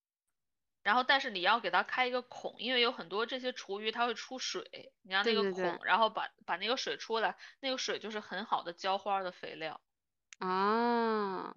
[0.83, 9.81] 然后但是你要给它开一个孔，因为有很多这些厨余它会出水，你让那个对对对孔，然后把把那个水出来，那个水就是很好的浇花的肥料。
[10.41, 11.53] 啊，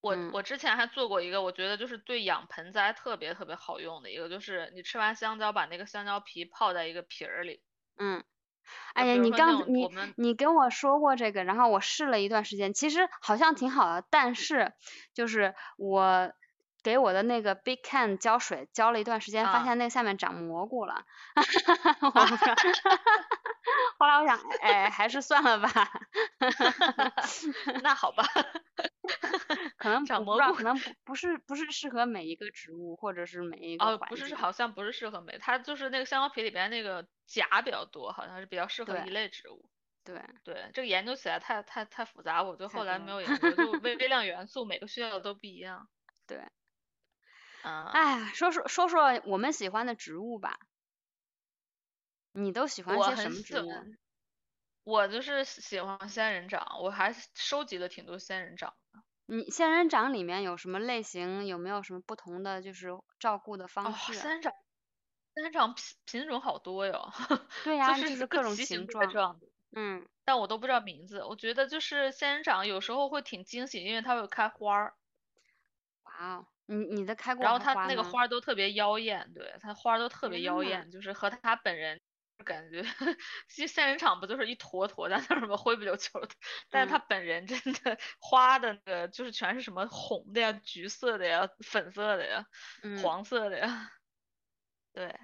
[0.00, 7.62] 我嗯我之前还做过一个，我觉得就是对养盆栽特别特别好用的一个，就是你吃完香蕉，把那个香蕉皮泡在一个瓶儿里。
[7.96, 8.24] 嗯。
[8.94, 14.74] 哎呀，你刚你你跟我说过这个，然后我试了一段时间，其实好像挺好的，但是
[15.14, 16.32] 就是我
[16.88, 21.04] 给我的那个 Big Can 浇水，浇了一段时间，发啊现那个下面长蘑菇了，
[22.00, 22.54] 我不知道，
[23.98, 25.68] 后来我想，哎，还是算了吧，
[27.84, 28.24] 那好吧，
[29.76, 39.68] 可能长蘑菇可能不不是不是适合每一个植物或者是每一个哦，不是，境，好像不是适合每，它就是那个香蕉皮里边那个钾比较多，好像是比较适合一类植物。
[40.06, 45.86] 对，对，这个研究起来太太太复杂，我就后来没有研究，就微微量元素每个需要的都不一样。
[46.26, 46.38] 对，
[47.62, 50.58] 啊，哎，说说说说我们喜欢的植物吧，
[52.32, 53.70] 你都喜欢些什么植物？
[54.84, 59.02] 我就是喜欢仙人掌，我还收集了挺多仙人掌的。
[59.26, 61.46] 你仙人掌里面有什么类型？
[61.46, 62.88] 有没有什么不同的就是
[63.18, 64.12] 照顾的哦方，式？
[64.14, 64.52] 仙人掌，
[65.34, 67.10] 仙人掌品品种好多哟，
[67.64, 69.40] 对呀，就就是是各种形状。
[69.72, 71.24] 嗯，但我都不知道名字。
[71.24, 74.94] 我觉得就是仙人掌有时候会挺惊喜，因为它会开花儿，
[76.04, 77.74] 哇哦，你你的开过然后它？
[77.86, 81.98] 那个花儿都特别妖艳，对，它花儿都特别妖艳，就是和它本人
[82.44, 82.82] 感觉，
[83.48, 85.56] 其实仙人掌不就是一坨坨在那儿吗？
[85.56, 86.28] 灰不溜秋的，
[86.70, 92.44] 但是它嗯本人真的花的那个就是全是什么红的呀、橘色的呀、粉色的呀、
[92.82, 93.90] 嗯，黄色的呀，
[94.92, 95.14] 对。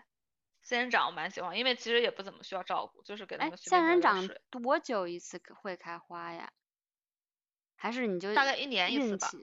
[0.63, 4.17] 仙人掌我蛮喜欢，因为其实也不怎么需要照顾，就是给它仙人掌
[4.51, 6.51] 多久一次会开花呀？
[7.79, 9.35] 还是你就大概一年一次吧？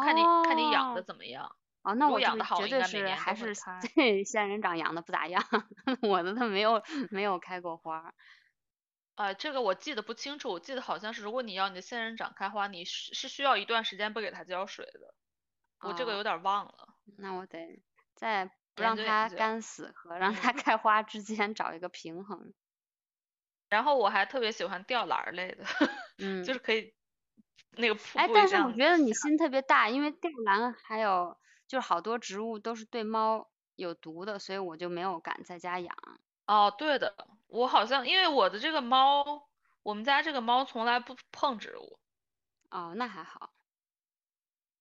[0.00, 1.56] 看你看你养的哦怎么样。
[1.82, 3.52] 哦，那我养的好应对是还是
[3.94, 5.42] 对仙 人掌养的不咋样，
[6.02, 8.14] 我的它没有没有开过花儿。
[9.16, 15.14] 啊，这个我记得不清楚，我记得好像是如果你要你的仙人掌开花，你是是需要一段时间不给它浇水的，
[15.82, 16.94] 我这个哦有点忘了。
[17.16, 17.82] 那我得
[18.14, 22.54] 在不让它干死和让嗯它开花之间找一个平衡。
[23.68, 25.64] 然后我还特别喜欢吊兰儿类的，
[26.18, 26.94] 嗯就是可以
[27.72, 31.36] 那个瀑哎，布一但是我觉得你心特别大，因为吊兰还有
[31.66, 35.94] 就是好多植物都是对猫有毒的，所以我就没有敢在家养。
[36.46, 37.14] 哦，对的，
[37.46, 39.48] 我好像因为我的这个猫，
[39.82, 41.98] 我们家这个猫从来不碰植物，
[42.70, 43.52] 哦，那还好。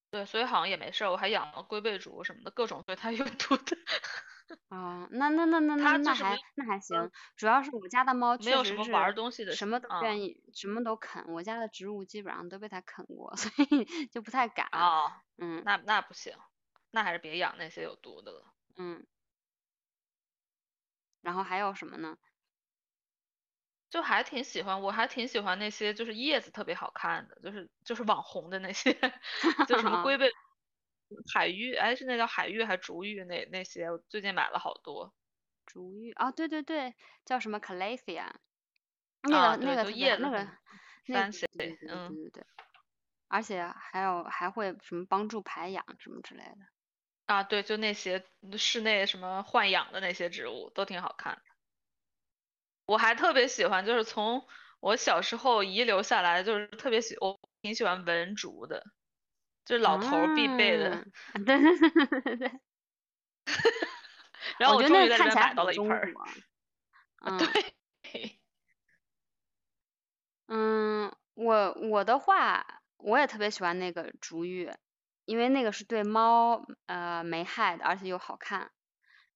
[0.10, 1.12] 对，所以好像也没事儿。
[1.12, 3.78] 我还养了龟背竹什么的，各种对它有毒的，
[4.70, 11.26] 哦，那那那那那那还那还行，主要是我家的猫没有什么玩儿东西的什么都啊愿意，什么都啃。
[11.30, 14.68] 我家的植物基本上都被它啃过， 所以就不太敢。
[14.72, 16.34] 哦，嗯那那不行，
[16.92, 18.54] 那还是别养那些有毒的了。
[18.78, 19.06] 嗯。
[21.24, 22.18] 然后还有什么呢？
[23.92, 28.94] 就还挺喜欢，我还挺喜欢那些就是叶子特别好看的，就是就是网红的那些，
[29.68, 30.30] 就什么龟背、
[31.34, 35.14] 海芋，哎，是那叫海芋还是竹芋那那些，我最近买了好多。
[35.66, 36.96] 竹芋啊，对对对，
[37.26, 38.32] 叫什么 Calathea，
[39.22, 40.48] 那个啊那个特别好那个叶那个
[41.06, 42.46] fancy，对对对。
[43.30, 46.58] 而且还有还会什么帮助排氧什么之类的。
[47.26, 48.26] 啊，对，就那些
[48.58, 51.42] 室内什么换氧的那些植物都挺好看的。
[52.86, 54.48] 我还特别喜欢，就是从
[54.80, 58.82] 我小时候遗留下来，就是特别喜我挺喜欢文竹的，
[59.68, 61.06] 就是老头必备的。
[61.46, 62.52] 对对对对对对。
[64.58, 66.14] 然后我觉得那终于在这边看起来到了一盆儿。
[67.26, 67.38] 嗯。
[67.38, 68.40] 对，
[70.48, 74.72] 嗯，我我的话，我也特别喜欢那个竹芋，
[75.26, 78.72] 因为那个是对猫呃没害的，而且又好看。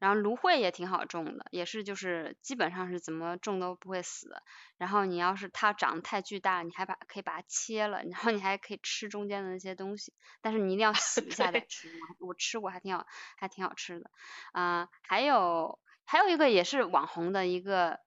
[0.01, 4.35] 然后芦荟也挺好种的，也是就是基本上是怎么种都不会死。
[4.79, 11.87] 然后你要是它长得太巨大，你还把可以把它切了，然后你还可以吃中间的那些东西，但是你一定要洗一下再吃。
[12.19, 13.05] 我我吃过，还挺好，
[13.37, 14.09] 还挺好吃的。
[14.53, 17.99] 啊、还有还有一个也是网红的一个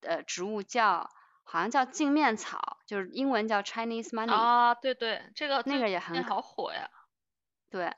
[0.00, 1.08] 呃植物叫
[1.44, 6.90] 好像叫镜面草，就是英文叫 Chinese money，、啊，对对，这个那个也很好火呀。
[7.70, 7.92] 对，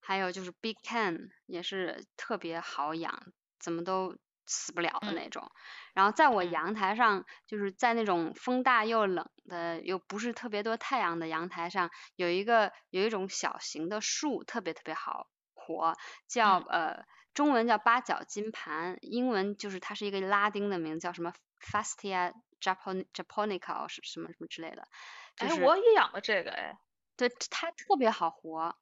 [0.00, 5.50] 还有就是 Big Can 也是特别好养，怎么都死不了的嗯那种。
[5.94, 15.94] 然后在我嗯阳台上，就是在那种风大又冷的，又不是特别多太阳的阳台上，有一个有一种小型的树，特别特别好活，
[16.26, 24.88] 叫、嗯呃中文叫八角金盘，英文就是它是一个拉丁的名字，叫什么 Fastia Japon japonica 什什么什么之类的。
[25.36, 26.76] 就哎，是我也养了这个哎。
[27.16, 28.76] 对，它特别好活，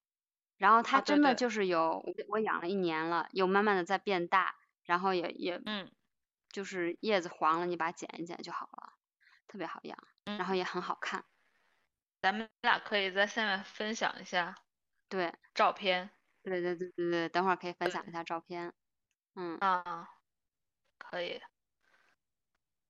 [0.59, 5.91] 然后它真的就是有，我我养了一年了，有慢慢的在变大，然后也也嗯
[6.51, 8.93] 就是叶子黄了，你把它剪一剪就好了，
[9.47, 11.25] 特别好养，然后嗯，也很好看。
[12.21, 14.57] 咱们俩可以在下面分享一下
[15.09, 16.11] 对，照片
[16.43, 18.73] 对对对对对，等会儿可以分享一下照片。
[19.35, 20.09] 嗯，啊，
[20.99, 21.41] 可以。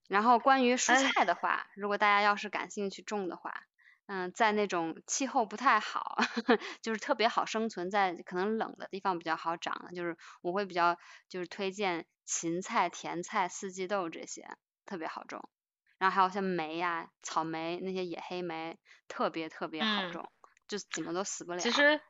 [0.09, 3.67] 然后关于蔬哎菜的话，如果大家要是感兴趣种的话，
[4.09, 6.17] 嗯，在那种气候不太好，
[6.83, 10.97] 就是特别好生存在可能冷的地方比较好长的，就是我会比较
[11.29, 14.57] 就是推荐芹菜、甜菜、四季豆这些
[14.87, 15.51] 特别好种。
[15.99, 18.79] 然后还有像梅呀、草莓那些野黑莓，
[19.09, 20.33] 特别特别好嗯种，
[20.69, 21.63] 就怎么都死不了。
[21.63, 22.01] 其实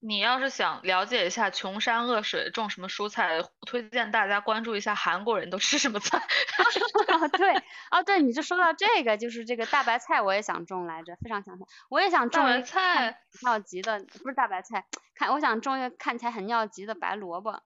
[0.00, 6.18] 你要是想了解一下穷山恶水种什么蔬菜，推荐大家关注一下韩国人都吃什么菜。
[7.18, 7.52] 哦，对，
[7.90, 11.66] 哦，对，你就说到这个，就是这个大白菜，我也想种来着，非常想种。
[11.90, 14.84] 我也想大白种一菜很尿急的，不是大白菜，
[15.16, 17.62] 看我想种一个看起来很尿急的白萝卜。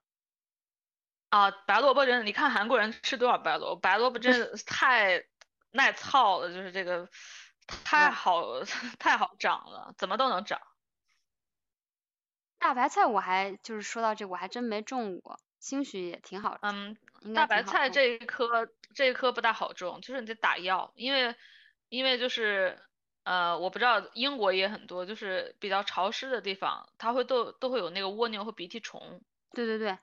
[1.28, 5.22] 啊，白萝卜真的，你看韩国人吃多少白萝卜，白萝卜真的太
[5.72, 7.08] 耐操了，就是这个
[7.84, 8.42] 太对好
[8.98, 10.58] 太好长了，怎么都能长。
[12.62, 16.96] 大白菜我还就是说到这，我还真没种过，兴许也挺好，嗯，
[17.34, 17.60] 大白。
[17.64, 21.34] 菜这一颗这一颗不大好种，就是你得打药，因为
[21.88, 22.78] 因为就是
[23.24, 29.20] 呃，我不知道英国也很多，就是比较潮湿的地方，它会都都会有那个蜗牛和鼻涕虫。
[29.52, 29.98] 对对对，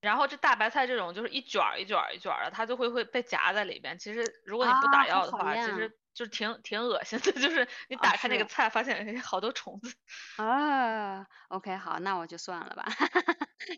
[0.00, 3.98] 然后这大白菜这种就是一卷儿一卷儿一卷儿的，它就会会被夹在里边。
[3.98, 9.94] 其实如果你不啊，打药的话，其实就是挺挺恶心的， 就是你啊，打开那个菜，发现哎好多虫子。
[10.36, 12.86] 啊，OK，好，那我就算了吧，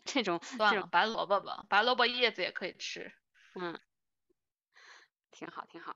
[0.05, 3.11] 这 种这种，算了，白萝卜吧，白萝卜叶子也可以吃。
[3.55, 3.79] 嗯，
[5.31, 5.95] 挺好挺好。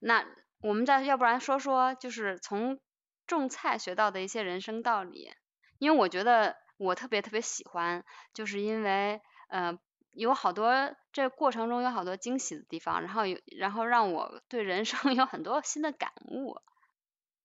[0.00, 0.24] 那
[0.60, 2.80] 我们再要不然说说，就是从
[3.26, 5.32] 种菜学到的一些人生道理，
[5.78, 8.04] 因为我觉得我特别特别喜欢，
[8.34, 9.78] 就是因为呃
[10.12, 16.60] 有好多这过程中有好多惊喜的地方，然后有然后让我对人生 有很多新的感悟。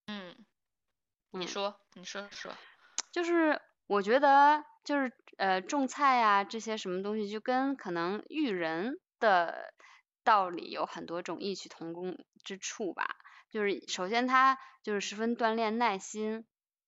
[0.07, 0.35] 嗯，
[1.31, 2.51] 你嗯，说，你说说。
[3.11, 9.73] 就是我觉得就是呃种菜呀、这些什么东西，就跟可能育人的
[10.23, 13.15] 道理有很多种异曲同工之处吧。
[13.49, 16.45] 就是首先它就是十分锻炼耐心，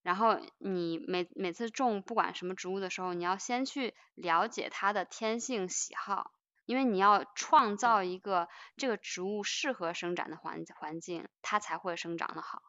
[0.07, 6.31] 然后你每每次种不管什么植物的时候，你要先去了解它的天性喜好，
[6.65, 8.47] 因为你要创嗯造一个
[8.77, 12.61] 这个植物适合生长的环环境，它才会生长的好。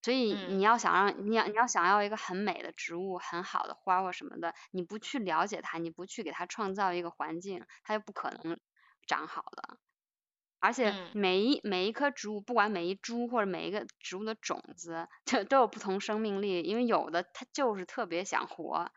[0.00, 8.58] 所以你嗯要想让你要你要想要一个很美的植物、很好的花或什么的，你不去了解它，你不去给它创造一个环境，它就不可能
[9.06, 9.76] 长好的。
[10.62, 16.62] 而且嗯每一每一棵植物，不管每一株或者每一个植物的种子，就都有不同生命力。
[16.62, 18.92] 因为有的它就是特别想活，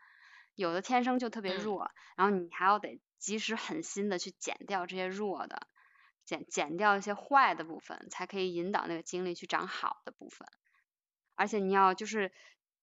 [0.54, 5.66] 有的天生就特别嗯弱，然后你还要得及时狠心的去剪掉这些弱的，
[6.24, 10.46] 剪剪掉一些坏的部分，才可以引导那个精力去长好的部分。
[11.34, 12.30] 而且你要就是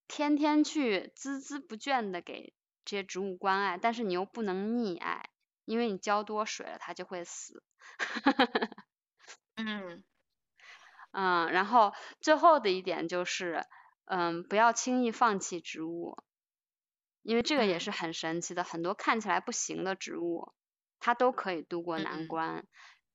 [0.09, 2.53] 天天去孜孜不倦的给
[2.83, 5.29] 这些植物关爱，但是你又不能溺爱，
[5.63, 7.63] 因为你浇多水了它就会死。
[9.57, 10.03] 嗯，
[11.11, 13.65] 嗯，然后最后的一点就是，
[14.05, 16.17] 嗯，不要轻易放弃植物，
[17.21, 20.53] 因为这个也是很神奇的，很多看起来不行的植物，
[20.99, 22.65] 它都可以度过难关。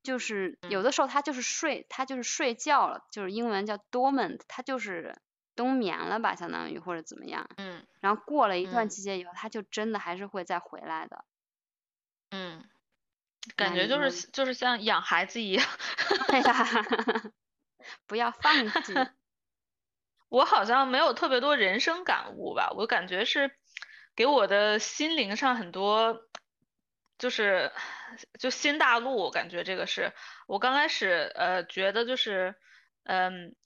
[0.03, 5.20] 就是有的时候它就是睡，它就是睡觉了，就是英文叫 dormant，它就是
[5.57, 7.49] 冬眠了吧，相当于或者怎么样。
[7.57, 7.85] 嗯。
[8.01, 11.24] 然后过了一段期间以后，它就真的还是会再回来的。
[12.31, 12.65] 嗯。
[13.57, 15.66] 感觉就是就是像养孩子一样。
[16.29, 16.66] 哎呀。
[18.07, 18.53] 不要放
[18.83, 18.93] 弃。
[20.29, 23.57] 我好像没有特别多人生感悟吧，我感觉是
[24.15, 26.20] 给我的心灵上很多，
[27.16, 27.73] 就是
[28.39, 29.16] 就新大陆。
[29.16, 30.12] 我感觉这个是
[30.47, 32.55] 我刚开始呃觉得就是
[33.05, 33.57] 嗯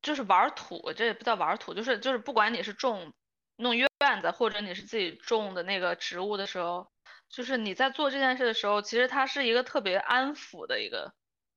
[0.00, 3.14] 就是玩土，这也不叫玩土，就是就是不管你是种
[3.56, 3.88] 弄院
[4.22, 6.92] 子或者你是自己种的那个植物的时候，
[7.28, 11.14] 就是你在做这件事的时候，其实它是一个特别安抚的一个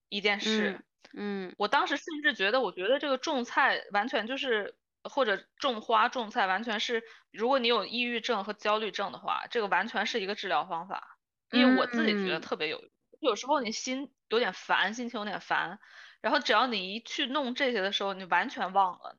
[0.10, 0.82] 一件事。
[1.14, 11.18] 嗯，我当时甚至觉得，我觉得这个种菜完全就是，或者种花种菜完全是，如果你有抑郁症和焦虑症的话，这个完全是一个治疗方法。
[11.52, 12.90] 因为我自己觉得特别有用。
[13.22, 15.80] 有时候你心有点烦，心情有点烦，
[16.22, 19.18] 然后只要你一去弄这些的时候，你完全忘了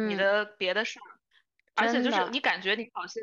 [0.00, 1.08] 你的别的事儿，
[1.74, 3.22] 而且就是你感觉你好像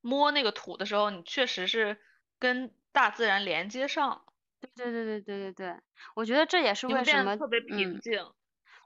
[0.00, 2.00] 摸那个土的时候，你确实是
[2.42, 4.24] 跟大自然连接上。
[4.60, 5.80] 对对对对对对对，
[6.16, 8.20] 我觉得这也是为什么特别平静。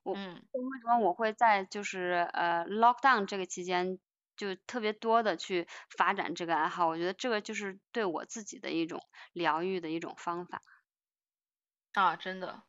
[0.02, 3.98] 我为什么我会在就是呃 lockdown 这个期间
[4.36, 5.66] 就特别多的去
[5.96, 6.86] 发展这个爱好？
[6.86, 9.00] 我觉得这个就是对我自己的一种
[9.32, 10.60] 疗愈的一种方法。
[11.94, 12.62] 啊，真的。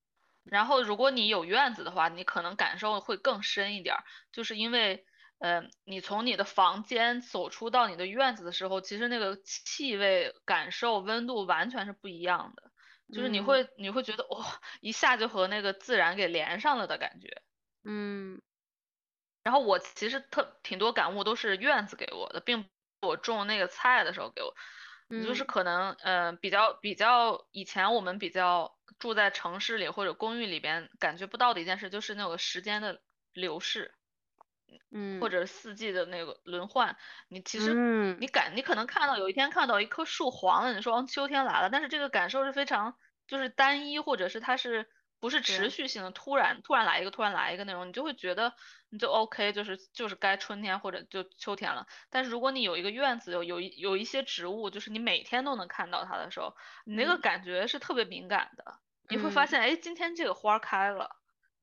[0.44, 3.98] 然后如果你有院子的话，你可能感受会更深一点，
[4.32, 5.06] 就是因为
[5.40, 12.72] 呃你从你的房间走出到你的院子的时候，其实那个气味、感受、温度完全是不一样的。
[13.14, 17.42] 就是你会你会觉得哇，一下就和那个自然给连上了的感觉。
[17.84, 18.42] 嗯。
[19.44, 22.70] 然后我其实特挺多感悟都是院子给我的，并
[23.02, 24.54] 我种那个菜的时候给我。
[25.24, 33.02] 就是可能呃比较比较以前我们比较住在城市里或者公寓里边感觉不到的一件事，就是那个时间的
[33.32, 33.94] 流逝。
[34.92, 36.96] 嗯，或者四季的那个轮换，
[37.28, 37.74] 你其实
[38.20, 42.96] 你感你可能看到有一天看到一棵树黄了，你说秋天来了，但是这个感受是非常
[43.28, 44.90] 就是单一，或者是它是
[45.20, 48.54] 不是持续性的，突然突然来一个，突然来一个那种，你就会觉得
[48.90, 51.88] 你就 OK，就是就是该春天或者就秋天了。
[52.10, 58.80] 但是如果你有一个院子，有有一有一些植物，就是你每天都能看到它的时候，你那个感觉是特别敏感的，
[59.10, 61.16] 你会发现哎，今天这个花开了。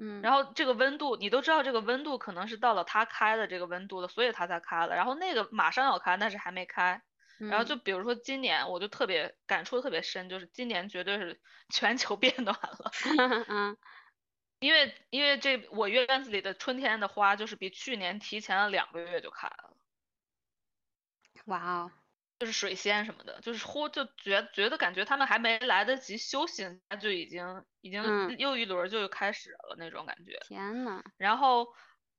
[0.04, 4.94] 嗯，然后这个温度，你都知道这个温度可能是到了它开的这个温度了，所以它才开了。
[4.94, 7.02] 然后那个马上要开，但是还没开。
[7.38, 11.40] 然后就比如说今年，我就特别感触特别深，就是今年绝对是
[11.74, 12.90] 全球变暖了。
[13.48, 13.76] 嗯，
[14.60, 19.76] 因为因为这我院子里的春天的花就是比去年提前了两个月就开了。
[21.46, 21.92] 哇哦。
[22.38, 26.64] 就是水仙什么的，就是忽就觉觉得感觉他们还没来得及休息，
[27.00, 28.02] 就已经已经
[28.38, 30.38] 又一轮就开始了那种感觉。
[30.40, 31.02] 天呐。
[31.16, 31.68] 然后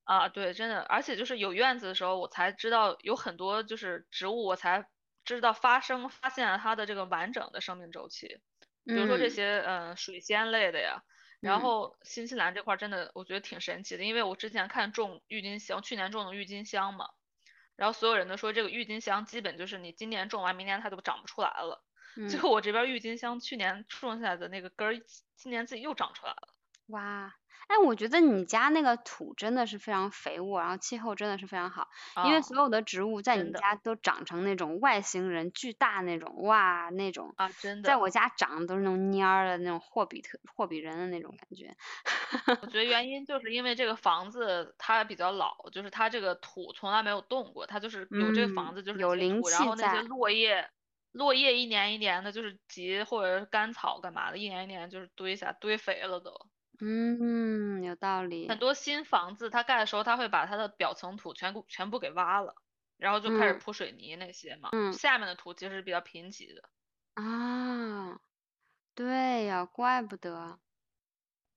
[0.04, 4.88] 啊，对，真的，而且就是有院子的时候，我才知道有很多就是植物，我才
[5.26, 8.40] 知道发生发现了它的这个完整的生命周期。
[8.86, 11.02] 比如说这些嗯水仙类的呀，
[11.42, 17.10] 然后新西兰这块真的我觉得挺神奇的，因为我之前看种郁金香，去年种的郁金香嘛。
[17.76, 21.84] 然后所有人都说这个郁金香基本就是你今年种完，明年它都长不出来了。
[22.30, 25.02] 最后我这边郁金香去年种下来的那个根儿，
[25.36, 26.48] 今年自己又长出来了。
[26.88, 27.36] 哇。
[27.68, 31.88] 哎，我觉得你家那个土真的是非常肥沃，然后气候真的是非常好，
[32.22, 41.76] 因为所有的植物在你家都长成那种外星人巨大那种，哇，那种啊，真的，在我家长的都是那种蔫儿的那种霍比特霍比人的那种感觉。
[42.62, 50.70] 我觉得原因就是因为这个房子它比较老，就是它这个土从来没有动过，它就是有这个房子就是有灵气然后那些落叶
[51.12, 56.32] 落叶一年一年的就是集或者是干草干嘛的，一年一年就是堆下堆肥了都。
[56.80, 58.48] 嗯，有道理。
[58.50, 62.56] 很多新房子它盖的时候，它会把它的表层土全部全部给挖了，
[62.98, 64.70] 然后就开始铺水泥那些嘛。
[64.74, 64.94] 嗯。
[64.94, 66.70] 下面的土其实是比较贫瘠的。
[67.16, 68.20] 啊，
[68.94, 70.60] 对呀，怪不得。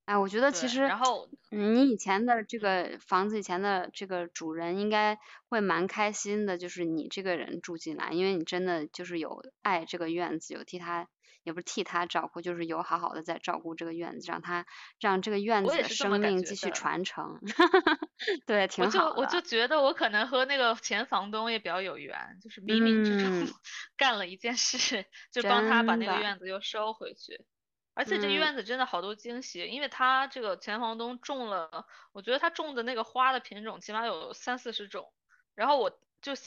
[0.05, 5.19] 哎，我觉得其实，然后你以前的这个房子以前的这个主人应该
[5.51, 11.09] 会蛮开心的，就是你这个人住进来，因为你真的就是有爱这个院子，有替他。
[11.49, 14.66] 也不是替他照顾，就是有好好的在照顾这个院子，让他
[15.01, 17.41] 让这个院子的生命继续传承。
[18.47, 19.11] 对，挺好的。
[19.11, 23.49] 我就我就觉得我可能和那个前房东也比较有缘，就是冥冥之中
[23.97, 27.47] 干了一件事，就帮他把那个院子又收回去。
[27.95, 35.12] 而且这嗯院子真的好多惊喜，因为他这个前房东种了，我觉得他种的那个花的品种起码有三四十种，
[35.57, 35.91] 然后我
[36.23, 36.43] 就在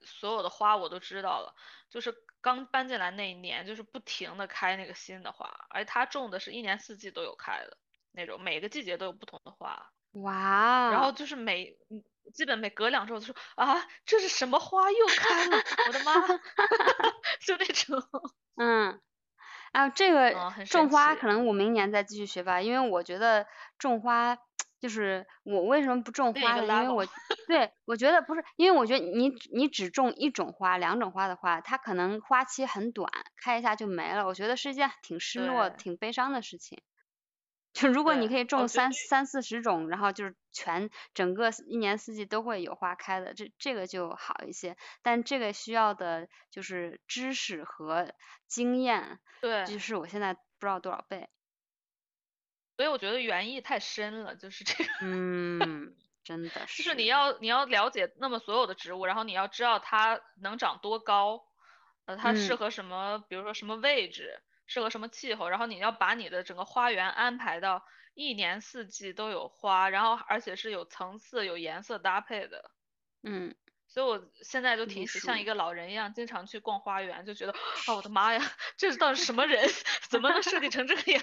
[0.00, 1.54] 所有的花我都知道了，
[1.90, 7.76] 就是刚搬进来那一年，就是不停的开那个新的花，而他种的是一年四季都有开的
[8.12, 12.02] 那种，每个季节都有不同的花，哇，然后就是每嗯
[12.34, 16.12] 基本每隔两周就说啊这是什么花又开了，我的妈，
[17.40, 18.02] 就那种，
[18.56, 19.00] 嗯，
[19.72, 20.34] 啊，这个
[20.64, 23.46] 种花可能我明年再继续学吧，因为我觉得
[23.78, 24.36] 种花
[24.80, 26.82] 就是我为什么不种花呢？
[26.82, 27.06] 因为我
[27.48, 33.10] 对我觉得不是，因为我觉得你你只种一种花、两种花的话，它可能花期很短，
[33.42, 36.82] 开一下就没了，我觉得是一件挺失落、挺悲伤的事情。
[37.72, 44.78] 就如果你可以种三三四十种，然后就是全整个一年四季都会有花开的，这这个就好一些。
[45.02, 48.14] 但这个需要的就是知识和
[48.48, 49.64] 经验，对。
[49.66, 51.28] 就是我现在不知道多少倍。
[52.76, 61.46] 所以我觉得园艺太深了，就是这个，嗯，真的就是是你要你要了解那么所有的植物，然后你要知道它能长多高，
[62.04, 67.84] 呃，它适嗯合什么，比如说什么位置，适合什么气候，然后你要把你的整个花园安排到
[68.14, 72.70] 一年四季都有花，然后而且是有层次、有颜色搭配的。
[73.22, 73.54] 嗯，
[73.88, 77.52] 所以我现在就挺喜像一个老人一样，经常去逛花园，就觉得，
[77.88, 78.42] 哦，我的妈呀，
[78.76, 79.68] 这是到底什么人？
[80.08, 81.22] 怎么能设计成这个样？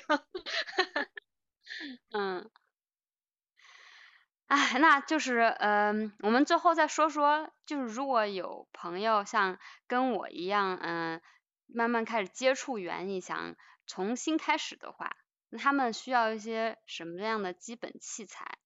[2.11, 2.49] 嗯，
[4.47, 11.21] 哎，那就是嗯、我们最后再说说，就是如果有朋友像跟我一样，嗯、
[11.67, 13.55] 慢慢开始接触园艺，想
[13.87, 15.15] 重新开始的话，
[15.49, 18.59] 那他们需要一些什么样的基本器材？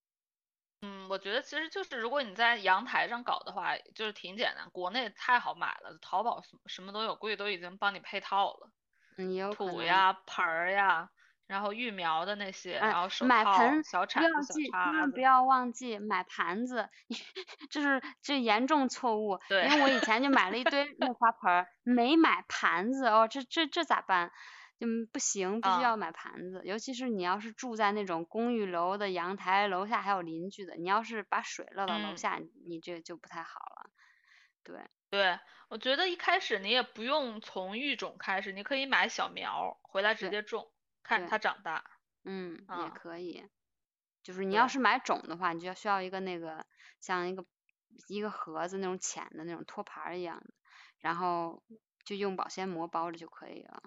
[0.82, 8.70] 嗯，我觉得其实就是如果你在阳台上搞的话，就是挺简单，国内太好买了，淘宝什么什么都有，估计都已经帮你配套了，
[9.16, 11.10] 嗯，也有可能，土呀、盆儿呀，
[11.48, 14.54] 然后育苗的那些，哎然后手套、买盆小铲子、
[15.14, 16.88] 不要忘记买盘子，
[17.70, 19.38] 这是这严重错误。
[19.48, 24.30] 对因为我以前就买了一堆木花盆儿，没买盘子哦，这这这咋办？
[24.80, 26.62] 嗯，不行，必须要啊买盘子。
[26.64, 33.90] 尤其是你要是住在那种公寓楼的阳台，楼下还有邻居的，你要是把水漏到楼嗯下，你这就不太好了。
[34.62, 34.76] 对，
[35.10, 40.70] 对，我觉得一开始你也不用从育种开始，你可以买小苗回来直接种，
[41.08, 41.84] 看着它长大。
[42.24, 43.48] 嗯，也啊可以。
[44.22, 46.66] 就是你要是买种的话，你就要需要一个那个
[47.00, 47.46] 像一个
[48.08, 50.52] 一个盒子那种浅的那种托盘儿一样的，
[50.98, 51.62] 然后
[52.04, 53.82] 就用保鲜膜包着就可以了。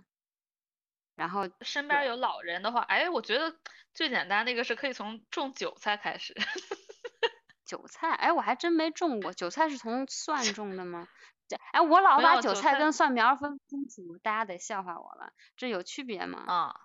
[1.16, 3.56] 然后身边有老人的话，哎，我觉得
[3.94, 6.34] 最简单那个是可以从种韭菜开始。
[7.66, 9.32] 韭菜，哎，我还真没种过。
[9.34, 11.08] 韭菜是从蒜种的吗？
[11.48, 15.34] 这，哎，我老把韭菜菜跟蒜苗儿分不清楚，大家得笑话我了。
[15.56, 16.44] 这有区别吗？
[16.48, 16.76] 啊，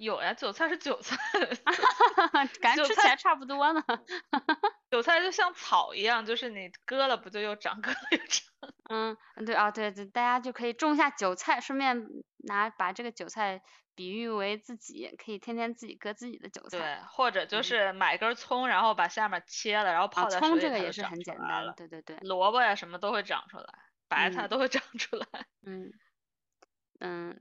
[0.00, 1.16] 有呀，韭菜是韭菜，
[2.60, 3.82] 感觉吃起来差不多呢。
[4.90, 8.42] 韭菜就像草一样，就是你割了不就又长，割了又长。
[8.90, 9.16] 嗯，
[9.46, 12.06] 对啊，对对，大家就可以种一下韭菜，顺便
[12.38, 13.62] 拿把这个韭菜
[13.94, 16.78] 比喻为自己，可以天天自己割自己的韭菜。
[16.78, 21.76] 对，或者就嗯是买根葱，然后把下面切了，然后啊，泡在葱水里，这个也是很简单，了。
[21.76, 23.66] 对对对，萝卜呀什么都会长出来，
[24.08, 25.26] 白菜嗯都会长出来。
[25.66, 25.92] 嗯嗯，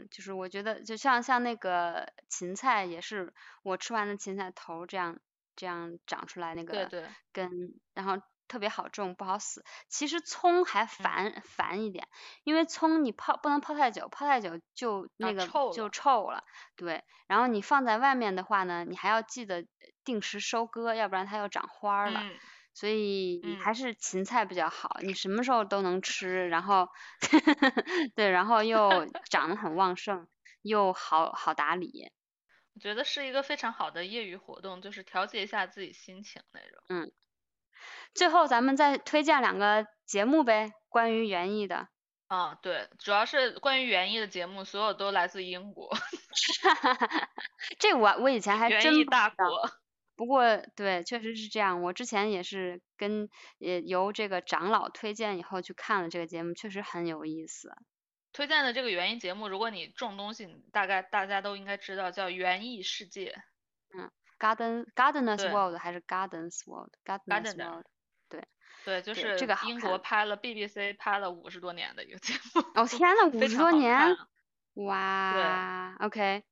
[0.10, 5.20] 就是我觉得就像像那个芹菜也是我吃完的芹菜头儿这样
[5.56, 8.18] 这样长出来那个对对，根，然后
[8.48, 9.64] 特别好种，不好死。
[9.88, 12.08] 其实葱还嗯烦烦一点，
[12.44, 16.44] 因为葱你泡不能泡太久，泡太久就那个就啊臭了臭了。
[16.76, 19.66] 对，然后你放在外面的话呢，你还要记得
[20.04, 22.20] 定时收割，要不然它要长花儿了。
[22.20, 22.40] 嗯
[22.74, 26.90] 所以你还是芹菜比较好，你什么时候都能吃，然后
[28.16, 28.90] 对，然后又
[29.30, 30.28] 长得很旺盛，
[30.62, 32.12] 又好好打理。
[32.76, 36.84] 我觉得是一个非常好的业余活动，就是调节一下自己心情那种。
[36.90, 37.12] 嗯，
[38.16, 41.88] 最后咱们再推荐两个节目呗，关于园艺的。
[42.28, 45.96] 啊，对，主要是关于园艺的节目，所有都来自英国，
[47.78, 49.12] 这我我以前还真不知道。
[49.12, 49.70] 大国。
[50.16, 51.82] 不过对，确实是这样。
[51.82, 57.72] 我之前也是跟也由这个长老推荐以后去看了这个节目，确实很有意思。
[58.32, 63.36] 推荐的这个园艺节目，如果你种东西，大概大家都应该知道，叫《园艺世界
[63.96, 64.10] 嗯
[64.40, 67.86] ，Garden Gardeners World 还是 Gardens World？Gardeners Gardener World。
[68.30, 68.42] 对，》，
[68.86, 74.18] 对，就是这是个英国拍了 BBC 拍了五十多年的一个节目，哦天呐， 五十多年，
[74.74, 76.44] 哇，OK，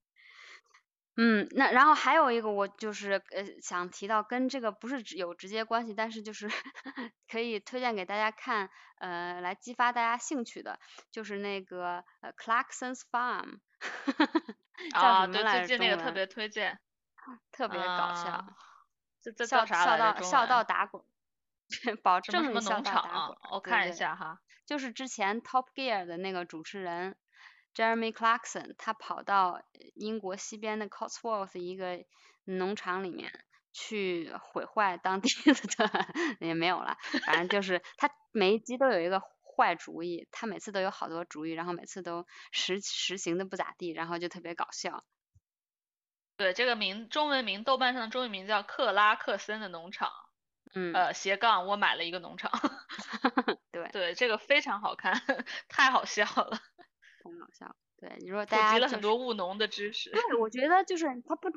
[1.17, 6.49] 嗯，那然后还有一个我就是呃想提到跟这个不是直有直接关系，但是就是
[7.29, 10.79] 可以推荐给大家看，呃，来激发大家兴趣的，
[11.11, 13.59] 就是那个呃 Clarkson's Farm，
[14.93, 15.67] 叫，什么对，来着？
[15.67, 16.79] 最近那个特文别推荐，
[17.51, 18.47] 特别搞笑啊，，
[19.21, 21.03] 这这笑叫啥笑来着中到笑到文打滚，
[22.03, 24.39] 保什么什证笑到打滚。，啊我对看一对下哈。
[24.65, 27.17] 就是之前 Top Gear 的那个主持人
[27.75, 29.61] Jeremy Clarkson，他跑到
[29.95, 32.03] 英国西边的 Cotswold 一个
[32.43, 33.31] 农场里面
[33.71, 36.07] 去毁坏当地的
[36.45, 45.03] 也没有了，反正就是他每一集都有一个坏主意，他每次都有好多主意，然后每次都实实行的不咋地，然后就特别搞笑。
[46.37, 50.09] 对，这个名中文名，豆瓣上的中文名叫克拉克森的农场，
[50.73, 52.51] 嗯，呃，斜杠我买了一个农场。
[53.71, 55.21] 对， 对，这个非常好看，
[55.69, 56.59] 太好笑了，
[57.29, 57.75] 很搞笑。
[57.97, 60.11] 对，如果普及了很大家就是多务农的知识。
[60.11, 61.49] 对，我觉得就是它不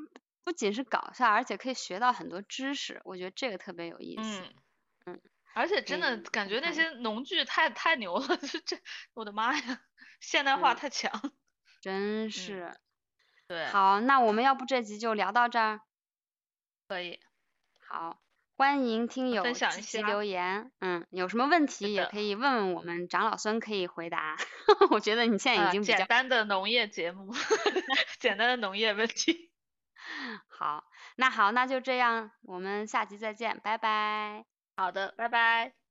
[0.45, 4.43] 不仅是搞笑，而且可以学到很多知识，我觉得这个特别有意思。
[4.43, 4.55] 嗯
[5.07, 5.21] 嗯，
[5.55, 8.79] 而且真的感觉那些农具太太牛了，这 这，
[9.15, 9.81] 我的妈呀，
[10.21, 11.11] 现代化嗯太强。
[11.81, 12.75] 真是。
[13.47, 15.81] 对，好，那我们要不这集就聊到这儿。
[16.89, 17.19] 可以。
[17.81, 18.24] 好，
[18.57, 20.71] 欢迎听友分享一积极下留言。
[20.79, 24.37] 嗯，有什么问题也可以问问我们，长老孙可以回答。
[24.91, 27.33] 我觉得你现在已啊，经比较简单的农业节目，
[28.21, 29.51] 简单的农业问题。
[30.49, 30.85] 好。
[31.17, 34.45] 那好，那就这样，我们下集再见，拜拜。
[34.77, 35.84] 好的，拜拜。